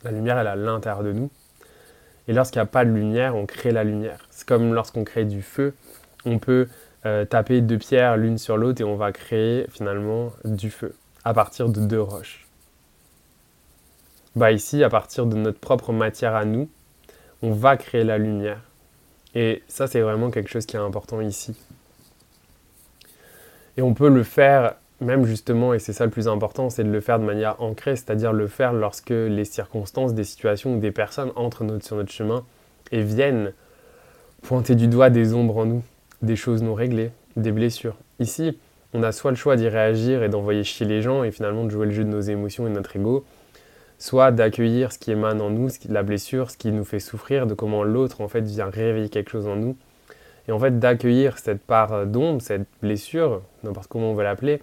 La 0.04 0.10
lumière, 0.10 0.38
elle 0.38 0.46
est 0.46 0.50
à 0.50 0.56
l'intérieur 0.56 1.02
de 1.02 1.12
nous. 1.12 1.30
Et 2.28 2.32
lorsqu'il 2.32 2.58
n'y 2.58 2.64
a 2.64 2.66
pas 2.66 2.84
de 2.84 2.90
lumière, 2.90 3.34
on 3.36 3.46
crée 3.46 3.72
la 3.72 3.84
lumière. 3.84 4.26
C'est 4.30 4.46
comme 4.46 4.74
lorsqu'on 4.74 5.04
crée 5.04 5.24
du 5.24 5.42
feu, 5.42 5.74
on 6.24 6.38
peut 6.38 6.68
euh, 7.04 7.24
taper 7.24 7.60
deux 7.60 7.78
pierres 7.78 8.16
l'une 8.16 8.38
sur 8.38 8.56
l'autre 8.56 8.80
et 8.80 8.84
on 8.84 8.96
va 8.96 9.12
créer 9.12 9.66
finalement 9.70 10.32
du 10.44 10.70
feu 10.70 10.94
à 11.24 11.34
partir 11.34 11.68
de 11.68 11.80
deux 11.80 12.00
roches. 12.00 12.46
Bah 14.34 14.52
ici, 14.52 14.82
à 14.82 14.88
partir 14.88 15.26
de 15.26 15.36
notre 15.36 15.58
propre 15.58 15.92
matière 15.92 16.34
à 16.34 16.44
nous, 16.44 16.68
on 17.42 17.52
va 17.52 17.76
créer 17.76 18.04
la 18.04 18.18
lumière. 18.18 18.60
Et 19.34 19.62
ça, 19.68 19.86
c'est 19.86 20.00
vraiment 20.00 20.30
quelque 20.30 20.48
chose 20.48 20.64
qui 20.64 20.76
est 20.76 20.80
important 20.80 21.20
ici. 21.20 21.56
Et 23.76 23.82
on 23.82 23.94
peut 23.94 24.08
le 24.08 24.22
faire 24.22 24.74
même 25.02 25.24
justement, 25.24 25.74
et 25.74 25.78
c'est 25.78 25.92
ça 25.92 26.04
le 26.04 26.10
plus 26.10 26.28
important, 26.28 26.70
c'est 26.70 26.84
de 26.84 26.90
le 26.90 27.00
faire 27.00 27.18
de 27.18 27.24
manière 27.24 27.60
ancrée, 27.60 27.96
c'est-à-dire 27.96 28.32
le 28.32 28.46
faire 28.46 28.72
lorsque 28.72 29.10
les 29.10 29.44
circonstances, 29.44 30.14
des 30.14 30.24
situations 30.24 30.74
ou 30.74 30.80
des 30.80 30.92
personnes 30.92 31.32
entrent 31.36 31.64
sur 31.82 31.96
notre 31.96 32.12
chemin 32.12 32.44
et 32.90 33.02
viennent 33.02 33.52
pointer 34.42 34.74
du 34.74 34.88
doigt 34.88 35.10
des 35.10 35.34
ombres 35.34 35.58
en 35.58 35.66
nous, 35.66 35.82
des 36.22 36.36
choses 36.36 36.62
non 36.62 36.74
réglées, 36.74 37.10
des 37.36 37.52
blessures. 37.52 37.96
Ici, 38.18 38.58
on 38.94 39.02
a 39.02 39.12
soit 39.12 39.30
le 39.30 39.36
choix 39.36 39.56
d'y 39.56 39.68
réagir 39.68 40.22
et 40.22 40.28
d'envoyer 40.28 40.64
chier 40.64 40.86
les 40.86 41.02
gens 41.02 41.24
et 41.24 41.30
finalement 41.30 41.64
de 41.64 41.70
jouer 41.70 41.86
le 41.86 41.92
jeu 41.92 42.04
de 42.04 42.10
nos 42.10 42.20
émotions 42.20 42.66
et 42.66 42.70
de 42.70 42.74
notre 42.74 42.96
ego, 42.96 43.24
soit 43.98 44.32
d'accueillir 44.32 44.92
ce 44.92 44.98
qui 44.98 45.12
émane 45.12 45.40
en 45.40 45.50
nous, 45.50 45.68
la 45.88 46.02
blessure, 46.02 46.50
ce 46.50 46.56
qui 46.56 46.72
nous 46.72 46.84
fait 46.84 47.00
souffrir, 47.00 47.46
de 47.46 47.54
comment 47.54 47.84
l'autre 47.84 48.20
en 48.20 48.28
fait 48.28 48.42
vient 48.42 48.68
réveiller 48.68 49.08
quelque 49.08 49.30
chose 49.30 49.46
en 49.46 49.56
nous, 49.56 49.76
et 50.48 50.52
en 50.52 50.58
fait 50.58 50.78
d'accueillir 50.78 51.38
cette 51.38 51.62
part 51.62 52.06
d'ombre, 52.06 52.42
cette 52.42 52.66
blessure, 52.82 53.42
n'importe 53.62 53.86
comment 53.86 54.10
on 54.10 54.14
veut 54.14 54.24
l'appeler, 54.24 54.60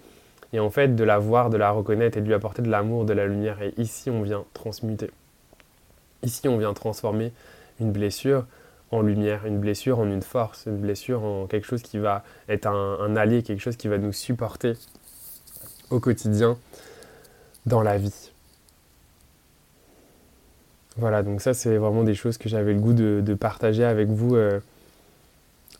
et 0.52 0.60
en 0.60 0.70
fait 0.70 0.94
de 0.96 1.04
la 1.04 1.18
voir, 1.18 1.50
de 1.50 1.56
la 1.56 1.70
reconnaître 1.70 2.18
et 2.18 2.20
de 2.20 2.26
lui 2.26 2.34
apporter 2.34 2.62
de 2.62 2.70
l'amour, 2.70 3.04
de 3.04 3.12
la 3.12 3.26
lumière. 3.26 3.62
Et 3.62 3.72
ici, 3.76 4.10
on 4.10 4.22
vient 4.22 4.44
transmuter. 4.52 5.10
Ici, 6.22 6.48
on 6.48 6.58
vient 6.58 6.74
transformer 6.74 7.32
une 7.80 7.92
blessure 7.92 8.44
en 8.90 9.02
lumière, 9.02 9.46
une 9.46 9.58
blessure 9.58 10.00
en 10.00 10.06
une 10.06 10.22
force, 10.22 10.66
une 10.66 10.78
blessure 10.78 11.22
en 11.22 11.46
quelque 11.46 11.66
chose 11.66 11.82
qui 11.82 11.98
va 11.98 12.24
être 12.48 12.66
un, 12.66 13.16
allié, 13.16 13.42
quelque 13.42 13.60
chose 13.60 13.76
qui 13.76 13.88
va 13.88 13.98
nous 13.98 14.12
supporter 14.12 14.74
au 15.90 16.00
quotidien 16.00 16.58
dans 17.66 17.82
la 17.82 17.98
vie. 17.98 18.32
Voilà, 20.96 21.22
donc 21.22 21.40
ça 21.40 21.54
c'est 21.54 21.76
vraiment 21.76 22.02
des 22.02 22.14
choses 22.14 22.36
que 22.36 22.48
j'avais 22.48 22.74
le 22.74 22.80
goût 22.80 22.92
de, 22.92 23.34
partager 23.34 23.84
avec 23.84 24.08
vous 24.08 24.34
euh, 24.34 24.58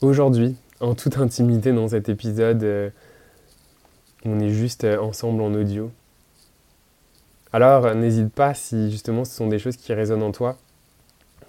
aujourd'hui, 0.01 0.57
en 0.79 0.95
toute 0.95 1.19
intimité 1.19 1.73
dans 1.73 1.89
cet 1.89 2.09
épisode. 2.09 2.63
Euh, 2.63 2.91
on 4.25 4.41
est 4.41 4.51
juste 4.51 4.85
euh, 4.85 4.99
ensemble 4.99 5.43
en 5.43 5.53
audio. 5.55 5.91
Alors 7.53 7.87
euh, 7.87 7.95
n'hésite 7.95 8.33
pas 8.33 8.55
si 8.55 8.91
justement 8.91 9.25
ce 9.25 9.35
sont 9.35 9.49
des 9.49 9.59
choses 9.59 9.77
qui 9.77 9.93
résonnent 9.93 10.23
en 10.23 10.33
toi. 10.33 10.57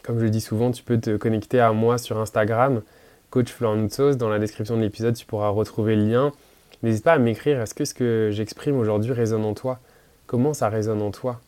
Comme 0.04 0.18
je 0.18 0.24
le 0.24 0.30
dis 0.30 0.42
souvent, 0.42 0.72
tu 0.72 0.84
peux 0.84 1.00
te 1.00 1.16
connecter 1.18 1.60
à 1.60 1.74
moi 1.74 1.98
sur 1.98 2.18
Instagram, 2.20 2.82
coach 3.30 3.52
Florence. 3.52 4.18
Dans 4.18 4.30
la 4.30 4.40
description 4.40 4.76
de 4.76 4.82
l'épisode, 4.82 5.16
tu 5.16 5.26
pourras 5.26 5.50
retrouver 5.50 5.96
le 5.96 6.08
lien. 6.08 6.32
N'hésite 6.82 7.04
pas 7.04 7.14
à 7.14 7.20
m'écrire, 7.20 7.62
est-ce 7.62 7.76
que 7.76 7.86
ce 7.86 7.94
que 7.94 8.30
j'exprime 8.32 8.78
aujourd'hui 8.78 9.14
résonne 9.14 9.46
en 9.46 9.54
toi? 9.54 9.80
Comment 10.26 10.54
ça 10.54 10.70
résonne 10.70 11.02
en 11.02 11.12
toi? 11.12 11.40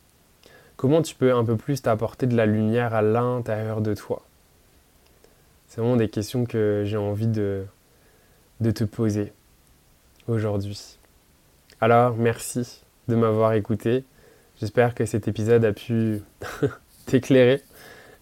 Comment 0.76 1.02
tu 1.02 1.16
peux 1.16 1.34
un 1.34 1.44
peu 1.44 1.56
plus 1.56 1.82
t'apporter 1.82 2.26
de 2.26 2.36
la 2.36 2.46
lumière 2.46 2.94
à 2.94 3.02
l'intérieur 3.02 3.80
de 3.80 3.94
toi? 3.94 4.22
C'est 5.66 5.80
vraiment 5.80 5.96
des 5.96 6.08
questions 6.08 6.44
que 6.44 6.84
j'ai 6.86 6.96
envie 6.96 7.26
de, 7.26 7.64
de 8.60 8.70
te 8.70 8.84
poser 8.84 9.32
aujourd'hui. 10.28 10.98
Alors, 11.84 12.16
merci 12.16 12.80
de 13.08 13.14
m'avoir 13.14 13.52
écouté. 13.52 14.04
J'espère 14.58 14.94
que 14.94 15.04
cet 15.04 15.28
épisode 15.28 15.66
a 15.66 15.74
pu 15.74 16.22
t'éclairer, 17.06 17.60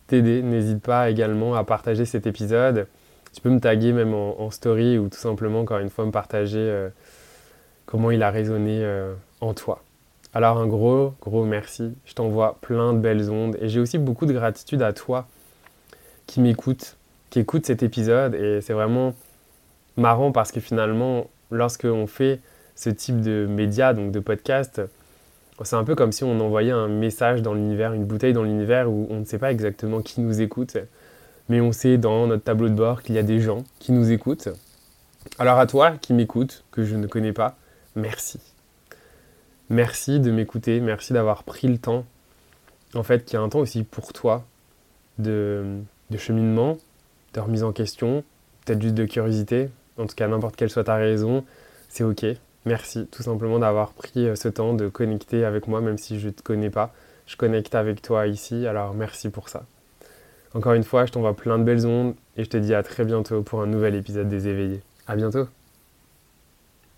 t'aider. 0.09 0.43
N'hésite 0.43 0.83
pas 0.83 1.09
également 1.09 1.55
à 1.55 1.63
partager 1.63 2.05
cet 2.05 2.27
épisode. 2.27 2.89
Tu 3.33 3.41
peux 3.41 3.51
me 3.51 3.61
taguer 3.61 3.93
même 3.93 4.15
en, 4.15 4.51
story 4.51 4.99
ou 4.99 5.09
tout 5.09 5.17
simplement, 5.17 5.61
encore 5.61 5.79
une 5.79 5.91
fois, 5.91 6.05
me 6.05 6.11
partager 6.11 6.59
euh, 6.59 6.89
comment 7.87 8.11
il 8.11 8.25
a 8.25 8.33
résonné 8.33 8.83
euh, 8.83 9.15
en 9.41 9.55
toi. 9.55 9.85
Alors 10.35 10.59
un 10.59 10.67
gros, 10.67 11.15
gros 11.21 11.45
merci. 11.45 11.95
Je 12.05 12.15
t'envoie 12.15 12.59
plein 12.63 12.93
de 12.93 12.99
belles 12.99 13.31
ondes 13.31 13.57
et 13.61 13.69
j'ai 13.69 13.79
aussi 13.79 13.99
beaucoup 13.99 14.27
de 14.27 14.33
gratitude 14.33 14.83
à 14.83 14.93
toi 14.93 15.29
qui 16.27 16.41
m'écoute, 16.41 16.97
qui 17.31 17.39
écoute 17.39 17.65
cet 17.65 17.85
épisode 17.85 18.35
et 18.35 18.61
c'est 18.61 18.73
vraiment 18.73 19.15
marrant 19.97 20.33
parce 20.33 20.51
que 20.51 20.59
finalement, 20.59 21.31
lorsqu'on 21.53 22.09
fait 22.09 22.41
ce 22.75 22.91
type 22.91 23.21
de 23.21 23.47
média, 23.49 23.95
donc 23.95 24.13
de 24.13 24.21
podcast, 24.21 24.81
c'est 25.65 25.77
un 25.77 25.85
peu 25.85 25.95
comme 25.95 26.13
si 26.13 26.25
on 26.25 26.41
envoyait 26.41 26.73
un 26.73 26.89
message 26.89 27.43
dans 27.43 27.55
l'univers, 27.55 27.93
une 27.93 28.05
bouteille 28.05 28.33
dans 28.33 28.43
l'univers 28.43 28.91
où 28.91 29.07
on 29.11 29.21
ne 29.21 29.25
sait 29.25 29.39
pas 29.39 29.53
exactement 29.53 30.01
qui 30.01 30.21
nous 30.21 30.41
écoute, 30.41 30.77
mais 31.49 31.61
on 31.61 31.73
sait 31.73 31.99
dans 31.99 32.27
notre 32.27 32.45
tableau 32.45 32.69
de 32.69 32.75
bord 32.75 33.03
qu'il 33.03 33.15
y 33.15 33.19
a 33.19 33.23
des 33.23 33.41
gens 33.41 33.65
qui 33.79 33.93
nous 33.93 34.11
écoutent. 34.11 34.49
Alors 35.39 35.59
à 35.59 35.67
toi 35.67 35.93
qui 36.01 36.15
m'écoutes, 36.15 36.65
que 36.73 36.85
je 36.85 36.97
ne 36.97 37.07
connais 37.07 37.33
pas, 37.33 37.57
merci. 37.95 38.41
Merci 39.71 40.21
de 40.21 40.31
m'écouter, 40.31 40.81
merci 40.81 41.13
d'avoir 41.13 41.45
pris 41.45 41.69
le 41.69 41.79
temps, 41.79 42.05
en 42.95 43.03
fait, 43.03 43.25
qui 43.25 43.37
a 43.37 43.41
un 43.41 43.49
temps 43.49 43.61
aussi 43.61 43.85
pour 43.85 44.13
toi 44.13 44.45
de, 45.19 45.79
de 46.11 46.19
cheminement, 46.19 46.79
de 47.35 47.41
remise 47.41 47.63
en 47.63 47.73
question, 47.73 48.25
peut-être 48.65 48.83
juste 48.83 48.95
de 48.95 49.05
curiosité, 49.05 49.71
en 49.97 50.07
tout 50.07 50.15
cas 50.15 50.29
n'importe 50.29 50.57
quelle 50.57 50.71
soit 50.71 50.85
ta 50.85 50.97
raison, 50.97 51.45
c'est 51.89 52.05
ok, 52.05 52.27
Merci 52.65 53.07
tout 53.11 53.23
simplement 53.23 53.59
d'avoir 53.59 53.93
pris 53.93 54.29
euh, 54.29 54.37
ce 54.37 54.49
temps 54.49 54.75
de 54.75 54.89
connecter 54.89 55.45
avec 55.45 55.67
moi, 55.67 55.81
même 55.81 55.99
si 55.99 56.21
je 56.21 56.29
ne 56.29 56.33
te 56.33 56.43
connais 56.43 56.71
pas. 56.71 56.93
Je 57.27 57.37
connecte 57.37 57.75
avec 57.75 58.03
toi 58.03 58.27
ici, 58.27 58.67
alors 58.67 58.95
merci 58.95 59.31
pour 59.31 59.49
ça. 59.49 59.65
Encore 60.55 60.75
une 60.75 60.85
fois, 60.85 61.07
je 61.07 61.13
t'envoie 61.13 61.35
plein 61.35 61.59
de 61.59 61.65
belles 61.65 61.87
ondes 61.87 62.15
et 62.37 62.45
je 62.45 62.51
te 62.51 62.57
dis 62.57 62.75
à 62.75 62.83
très 62.83 63.05
bientôt 63.05 63.43
pour 63.43 63.63
un 63.63 63.67
nouvel 63.67 63.95
épisode 63.95 64.29
des 64.29 64.49
éveillés. 64.49 64.83
À 65.07 65.17
bientôt 65.17 65.49